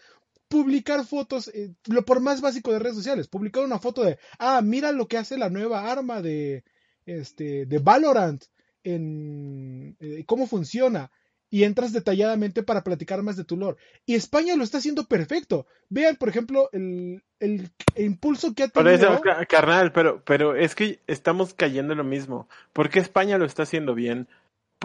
[0.49, 3.29] Publicar fotos, eh, lo por más básico de redes sociales.
[3.29, 6.65] Publicar una foto de, ah, mira lo que hace la nueva arma de,
[7.05, 8.43] este, de Valorant,
[8.83, 11.09] en eh, cómo funciona.
[11.49, 13.77] Y entras detalladamente para platicar más de tu lore.
[14.05, 15.67] Y España lo está haciendo perfecto.
[15.87, 19.21] Vean, por ejemplo, el, el, impulso que ha tenido.
[19.47, 22.49] carnal, pero, pero es que estamos cayendo en lo mismo.
[22.73, 24.27] ¿Por qué España lo está haciendo bien?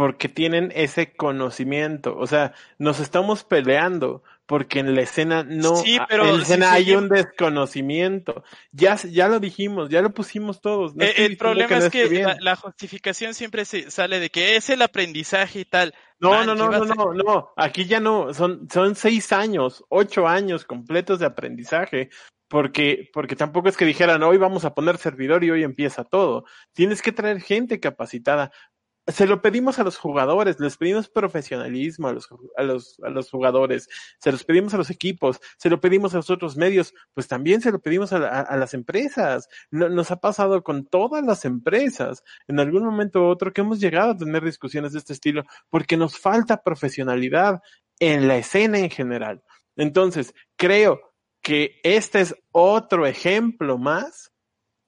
[0.01, 2.17] Porque tienen ese conocimiento.
[2.17, 7.11] O sea, nos estamos peleando porque en la escena no, en la escena hay un
[7.11, 8.43] desconocimiento.
[8.73, 10.95] Ya, ya lo dijimos, ya lo pusimos todos.
[10.99, 15.61] Eh, el, problema es que la, justificación siempre se sale de que es el aprendizaje
[15.61, 15.93] y tal.
[16.19, 20.65] No, no, no, no, no, no, aquí ya no, son, son seis años, ocho años
[20.65, 22.09] completos de aprendizaje.
[22.51, 26.47] Porque, porque tampoco es que dijeran hoy vamos a poner servidor y hoy empieza todo.
[26.73, 28.51] Tienes que traer gente capacitada
[29.07, 33.31] se lo pedimos a los jugadores, les pedimos profesionalismo a los, a los, a los
[33.31, 37.27] jugadores, se los pedimos a los equipos, se lo pedimos a los otros medios, pues
[37.27, 39.49] también se lo pedimos a, a, a las empresas.
[39.71, 43.81] No, nos ha pasado con todas las empresas en algún momento u otro que hemos
[43.81, 47.61] llegado a tener discusiones de este estilo porque nos falta profesionalidad
[47.99, 49.43] en la escena en general.
[49.77, 51.01] Entonces, creo
[51.43, 54.33] que este es otro ejemplo más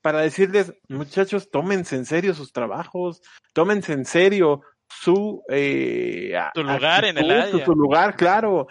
[0.03, 3.23] para decirles, muchachos, tómense en serio sus trabajos,
[3.55, 7.65] tómense en serio su, eh, lugar en el área.
[7.65, 8.67] Su lugar, claro,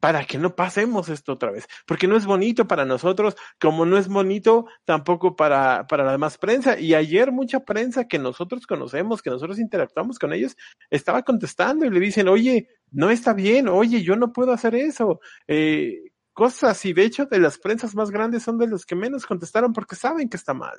[0.00, 3.98] para que no pasemos esto otra vez, porque no es bonito para nosotros, como no
[3.98, 6.78] es bonito tampoco para, para la demás prensa.
[6.78, 10.56] Y ayer mucha prensa que nosotros conocemos, que nosotros interactuamos con ellos,
[10.90, 15.20] estaba contestando y le dicen, oye, no está bien, oye, yo no puedo hacer eso.
[15.46, 19.26] Eh, cosas y de hecho de las prensas más grandes son de los que menos
[19.26, 20.78] contestaron porque saben que está mal.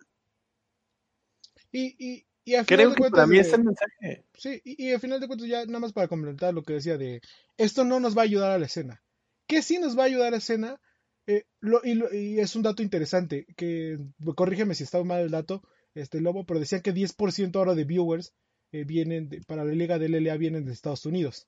[1.69, 4.25] Y, y, y al Creo final de que cuentas para mí de- es el mensaje.
[4.37, 6.97] Sí, y, y al final de cuentas ya nada más para complementar lo que decía
[6.97, 7.19] de
[7.57, 9.03] esto no nos va a ayudar a la escena.
[9.47, 10.79] ¿Qué sí nos va a ayudar a la escena?
[11.27, 13.97] Eh, lo- y, lo- y es un dato interesante, que
[14.35, 15.61] corrígeme si estaba mal el dato,
[15.93, 18.31] este Lobo, pero decían que 10% ahora de viewers
[18.71, 21.47] eh, vienen de- para la liga de LLA vienen de Estados Unidos.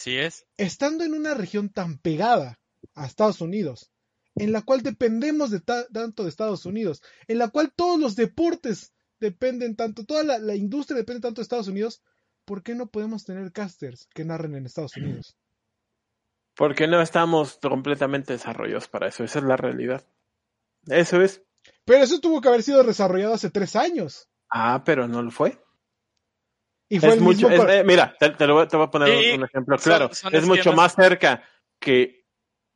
[0.00, 0.46] Así es.
[0.56, 2.58] Estando en una región tan pegada
[3.00, 3.90] a Estados Unidos,
[4.36, 8.16] en la cual dependemos de ta- tanto de Estados Unidos, en la cual todos los
[8.16, 12.02] deportes dependen tanto, toda la, la industria depende tanto de Estados Unidos,
[12.44, 15.36] ¿por qué no podemos tener casters que narren en Estados Unidos?
[16.54, 19.22] Porque no estamos completamente desarrollados para eso.
[19.22, 20.04] Esa es la realidad.
[20.86, 21.42] Eso es.
[21.84, 24.28] Pero eso tuvo que haber sido desarrollado hace tres años.
[24.50, 25.62] Ah, pero no lo fue.
[26.88, 28.86] Y fue Es el mucho, mismo es- eh, mira, te, te lo voy, te voy
[28.86, 30.12] a poner Sí, un, ejemplo claro.
[30.14, 31.44] son es mucho más cerca
[31.78, 32.17] que,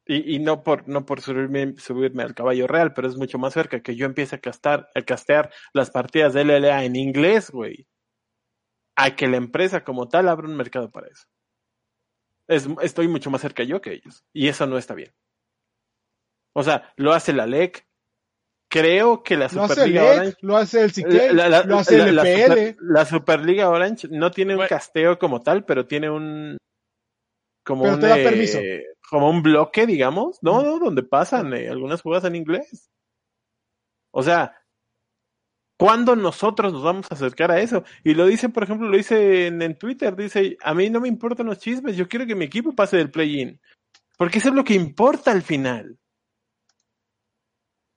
[0.07, 3.53] y, y no por, no por subirme, subirme al caballo real, pero es mucho más
[3.53, 7.87] cerca que yo empiece a castar, a castear las partidas de LLA en inglés, güey.
[8.97, 11.25] A que la empresa como tal abra un mercado para eso.
[12.49, 14.25] Es, estoy mucho más cerca yo que ellos.
[14.33, 15.13] Y eso no está bien.
[16.55, 17.87] O sea, lo hace la LEC.
[18.69, 21.63] Creo que la lo hace el Superliga EC, Orange lo hace el CK, la, la-
[21.63, 22.43] lo hace el la- la EPL.
[22.51, 24.69] Super- la Superliga Orange no tiene un Bueno.
[24.71, 26.57] casteo como tal, pero tiene un
[27.65, 28.59] como Pero un te da eh, permiso.
[29.09, 32.91] como un bloque, digamos, no, no, donde pasan eh, algunas jugadas en inglés.
[34.11, 34.55] O sea,
[35.79, 37.85] ¿cuándo nosotros nos vamos a acercar a eso?
[38.05, 41.09] Y lo dice, por ejemplo, lo dice en, en Twitter, dice, a mí no me
[41.09, 43.61] importan los chismes, yo quiero que mi equipo pase del play-in.
[44.17, 45.99] Porque eso es lo que importa al final.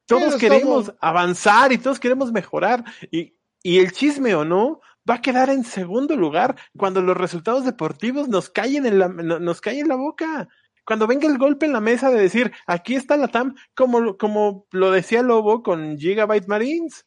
[0.08, 2.84] Todos queremos avanzar y todos queremos mejorar.
[3.12, 7.66] Y, y el chisme o no va a quedar en segundo lugar cuando los resultados
[7.66, 10.48] deportivos nos caen en la, no- nos caen en la boca.
[10.86, 14.68] Cuando venga el golpe en la mesa de decir, aquí está la TAM, como, como
[14.72, 17.06] lo decía Lobo con Gigabyte Marines.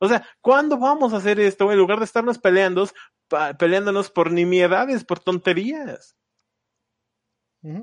[0.00, 2.88] O sea, ¿cuándo vamos a hacer esto en lugar de estarnos peleando,
[3.58, 6.16] peleándonos por nimiedades, por tonterías?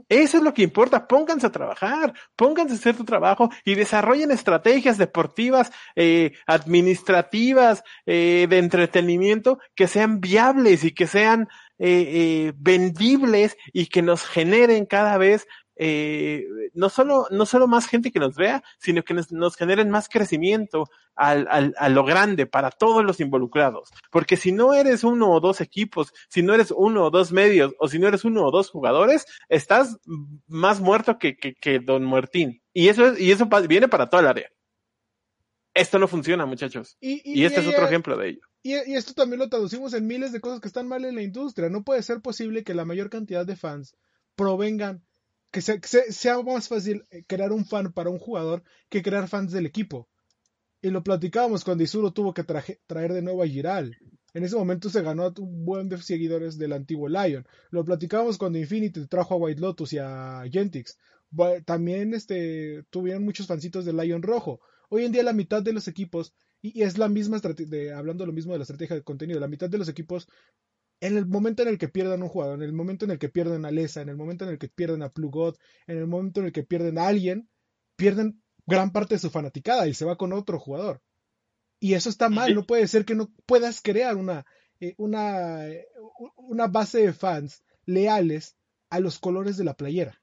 [0.10, 1.08] Eso es lo que importa.
[1.08, 8.48] Pónganse a trabajar, pónganse a hacer tu trabajo y desarrollen estrategias deportivas, eh, administrativas, eh,
[8.50, 11.48] de entretenimiento que sean viables y que sean
[11.82, 15.48] eh, eh, vendibles y que nos generen cada vez
[15.80, 19.90] eh, no solo no solo más gente que nos vea, sino que nos, nos generen
[19.90, 23.90] más crecimiento al, al, a lo grande para todos los involucrados.
[24.12, 27.74] Porque si no eres uno o dos equipos, si no eres uno o dos medios,
[27.80, 29.98] o si no eres uno o dos jugadores, estás
[30.48, 32.62] más muerto que, que, que Don Muertín.
[32.74, 34.50] Y eso es, y eso viene para toda el área.
[35.74, 36.98] Esto no funciona, muchachos.
[37.00, 38.42] Y, Y este es otro ejemplo de ello.
[38.64, 41.22] Y, y esto también lo traducimos en miles de cosas que están mal en la
[41.22, 41.70] industria.
[41.70, 43.96] No puede ser posible que la mayor cantidad de fans
[44.36, 45.06] provengan,
[45.52, 49.02] que, se- que se- sea más fácil eh, crear un fan para un jugador que
[49.02, 50.08] crear fans del equipo.
[50.82, 53.98] Y lo platicábamos cuando Isuro tuvo que traer de nuevo a Giral.
[54.34, 57.46] En ese momento se ganó un buen de seguidores del antiguo Lion.
[57.72, 60.98] Lo platicábamos cuando Infinity trajo a White Lotus y a Gentix.
[61.66, 64.62] También este, tuvieron muchos fancitos de Lion Rojo.
[64.90, 68.26] Hoy en día la mitad de los equipos y, y es la misma estrategia, hablando
[68.26, 70.28] lo mismo de la estrategia de contenido, la mitad de los equipos,
[71.02, 73.30] en el momento en el que pierdan un jugador, en el momento en el que
[73.30, 75.56] pierden a Lesa, en el momento en el que pierden a Plugod,
[75.88, 77.50] en el momento en el que pierden a alguien,
[77.96, 81.02] pierden gran parte de su fanaticada y se va con otro jugador.
[81.80, 84.46] Y eso está mal, no puede ser que no puedas crear una,
[84.82, 85.88] eh, una, eh,
[86.36, 88.58] una base de fans leales
[88.90, 90.22] a los colores de la playera.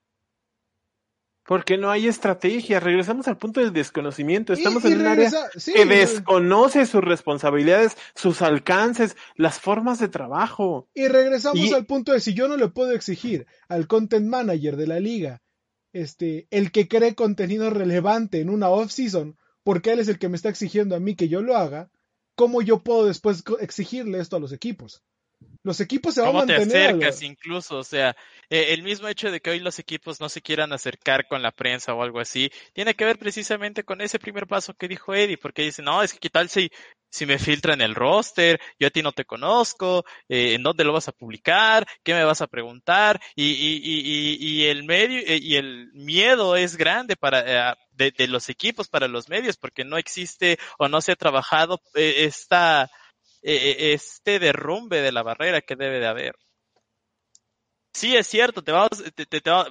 [1.47, 2.79] Porque no hay estrategia.
[2.81, 4.51] Regresamos al punto del desconocimiento.
[4.53, 9.99] Estamos Y- y en un área sí, que desconoce sus responsabilidades, sus alcances, las formas
[9.99, 10.87] de trabajo.
[10.93, 14.75] Y regresamos Y- al punto de si yo no le puedo exigir al content manager
[14.75, 15.41] de la liga,
[15.93, 20.35] este, el que cree contenido relevante en una off-season, porque él es el que me
[20.35, 21.89] está exigiendo a mí que yo lo haga,
[22.35, 25.01] ¿cómo yo puedo después exigirle esto a los equipos?
[25.67, 26.61] Los equipos se van a mantener.
[26.61, 27.77] ¿Cómo te acercas incluso?
[27.79, 28.15] O sea,
[28.49, 31.51] eh, el mismo hecho de que hoy los equipos no se quieran acercar con la
[31.51, 35.37] prensa o algo así, tiene que ver precisamente con ese primer paso que dijo Eddie,
[35.37, 36.71] porque dice, no, es que qué tal si,
[37.09, 40.93] si me filtran el roster, yo a ti no te conozco, eh, en dónde lo
[40.93, 45.37] vas a publicar, qué me vas a preguntar, y, y, y, y el medio, eh,
[45.41, 49.97] y el miedo es grande para, de, de, los equipos para los medios, porque no
[49.97, 52.89] existe o no se ha trabajado esta,
[53.41, 56.35] e, e, este derrumbe de la barrera que debe de haber.
[57.97, 58.87] Sí, es cierto, te, va,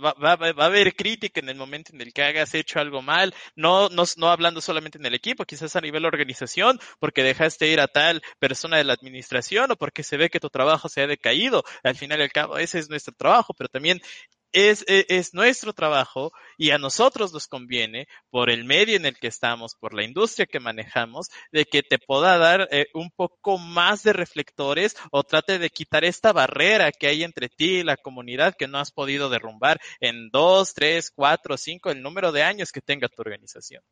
[0.00, 3.32] va, va, a haber crítica en el momento en el que hagas hecho algo mal,
[3.54, 7.78] no, no, no hablando solamente en el equipo, quizás a nivel organización, porque dejaste ir
[7.78, 11.06] a tal persona de la administración o porque se ve que tu trabajo se ha
[11.06, 11.62] decaído.
[11.84, 14.00] Al final y al cabo, ese es nuestro trabajo, pero también
[14.52, 19.16] es, es, es, nuestro trabajo y a nosotros nos conviene, por el medio en el
[19.16, 23.58] que estamos, por la industria que manejamos, de que te pueda dar eh, un poco
[23.58, 27.96] más de reflectores o trate de quitar esta barrera que hay entre ti y la
[27.96, 32.72] comunidad que no has podido derrumbar en dos, tres, cuatro, cinco, el número de años
[32.72, 33.82] que tenga tu organización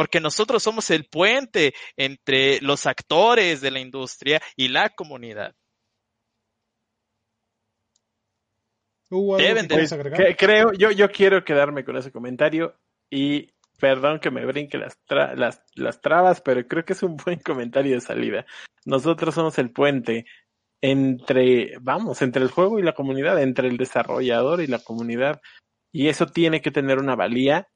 [0.00, 5.54] porque nosotros somos el puente entre los actores de la industria y la comunidad.
[9.10, 10.36] Deben de...
[10.38, 12.76] creo, yo, yo quiero quedarme con ese comentario
[13.10, 13.50] y
[13.80, 17.94] perdón que me brinque las, las, las trabas, pero creo que es un buen comentario
[17.94, 18.46] de salida.
[18.84, 20.26] Nosotros somos el puente
[20.80, 25.40] entre, vamos, entre el juego y la comunidad, entre el desarrollador y la comunidad.
[25.92, 27.68] Y eso tiene que tener una valía.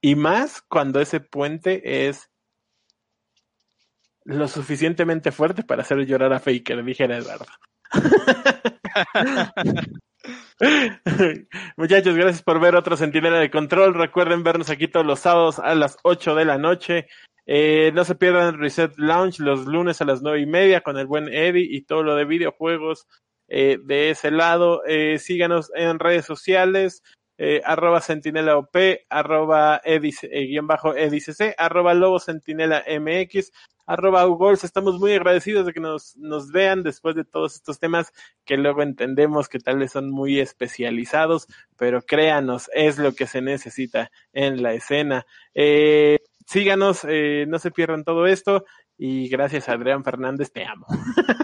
[0.00, 2.28] Y más cuando ese puente es
[4.24, 7.46] lo suficientemente fuerte para hacer llorar a Faker, dijera Eduardo.
[11.76, 13.94] Muchachos, gracias por ver otro Centinela de Control.
[13.94, 17.06] Recuerden vernos aquí todos los sábados a las 8 de la noche.
[17.46, 21.06] Eh, no se pierdan Reset Lounge los lunes a las nueve y media con el
[21.06, 23.08] buen Eddie y todo lo de videojuegos
[23.48, 24.82] eh, de ese lado.
[24.86, 27.02] Eh, síganos en redes sociales.
[27.64, 28.76] Arroba sentinela op,
[29.10, 29.82] arroba
[31.58, 33.50] arroba lobo sentinela mx,
[33.86, 34.64] arroba ugols.
[34.64, 38.12] Estamos muy agradecidos de que nos, nos vean después de todos estos temas
[38.44, 41.46] que luego entendemos que tal vez son muy especializados,
[41.76, 45.26] pero créanos, es lo que se necesita en la escena.
[45.54, 48.64] Eh, síganos, eh, no se pierdan todo esto
[48.98, 50.86] y gracias Adrián Fernández, te amo.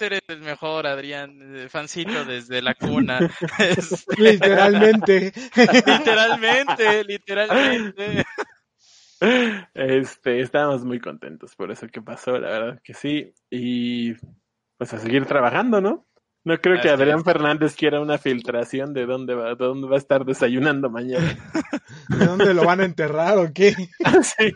[0.00, 3.18] Eres el mejor, Adrián, fancito desde la cuna.
[4.18, 5.32] literalmente.
[5.56, 8.24] literalmente, literalmente.
[9.74, 13.34] Este, estábamos muy contentos por eso que pasó, la verdad que sí.
[13.50, 14.14] Y
[14.76, 16.06] pues a seguir trabajando, ¿no?
[16.46, 19.98] No creo que Adrián Fernández quiera una filtración de dónde va, de dónde va a
[19.98, 21.26] estar desayunando mañana.
[22.08, 23.74] ¿De dónde lo van a enterrar o qué?
[24.22, 24.52] sí.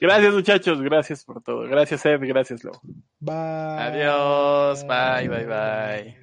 [0.00, 1.60] Gracias muchachos, gracias por todo.
[1.68, 2.72] Gracias Ed, gracias Lo.
[3.20, 3.78] Bye.
[3.78, 6.16] Adiós, bye, bye, bye.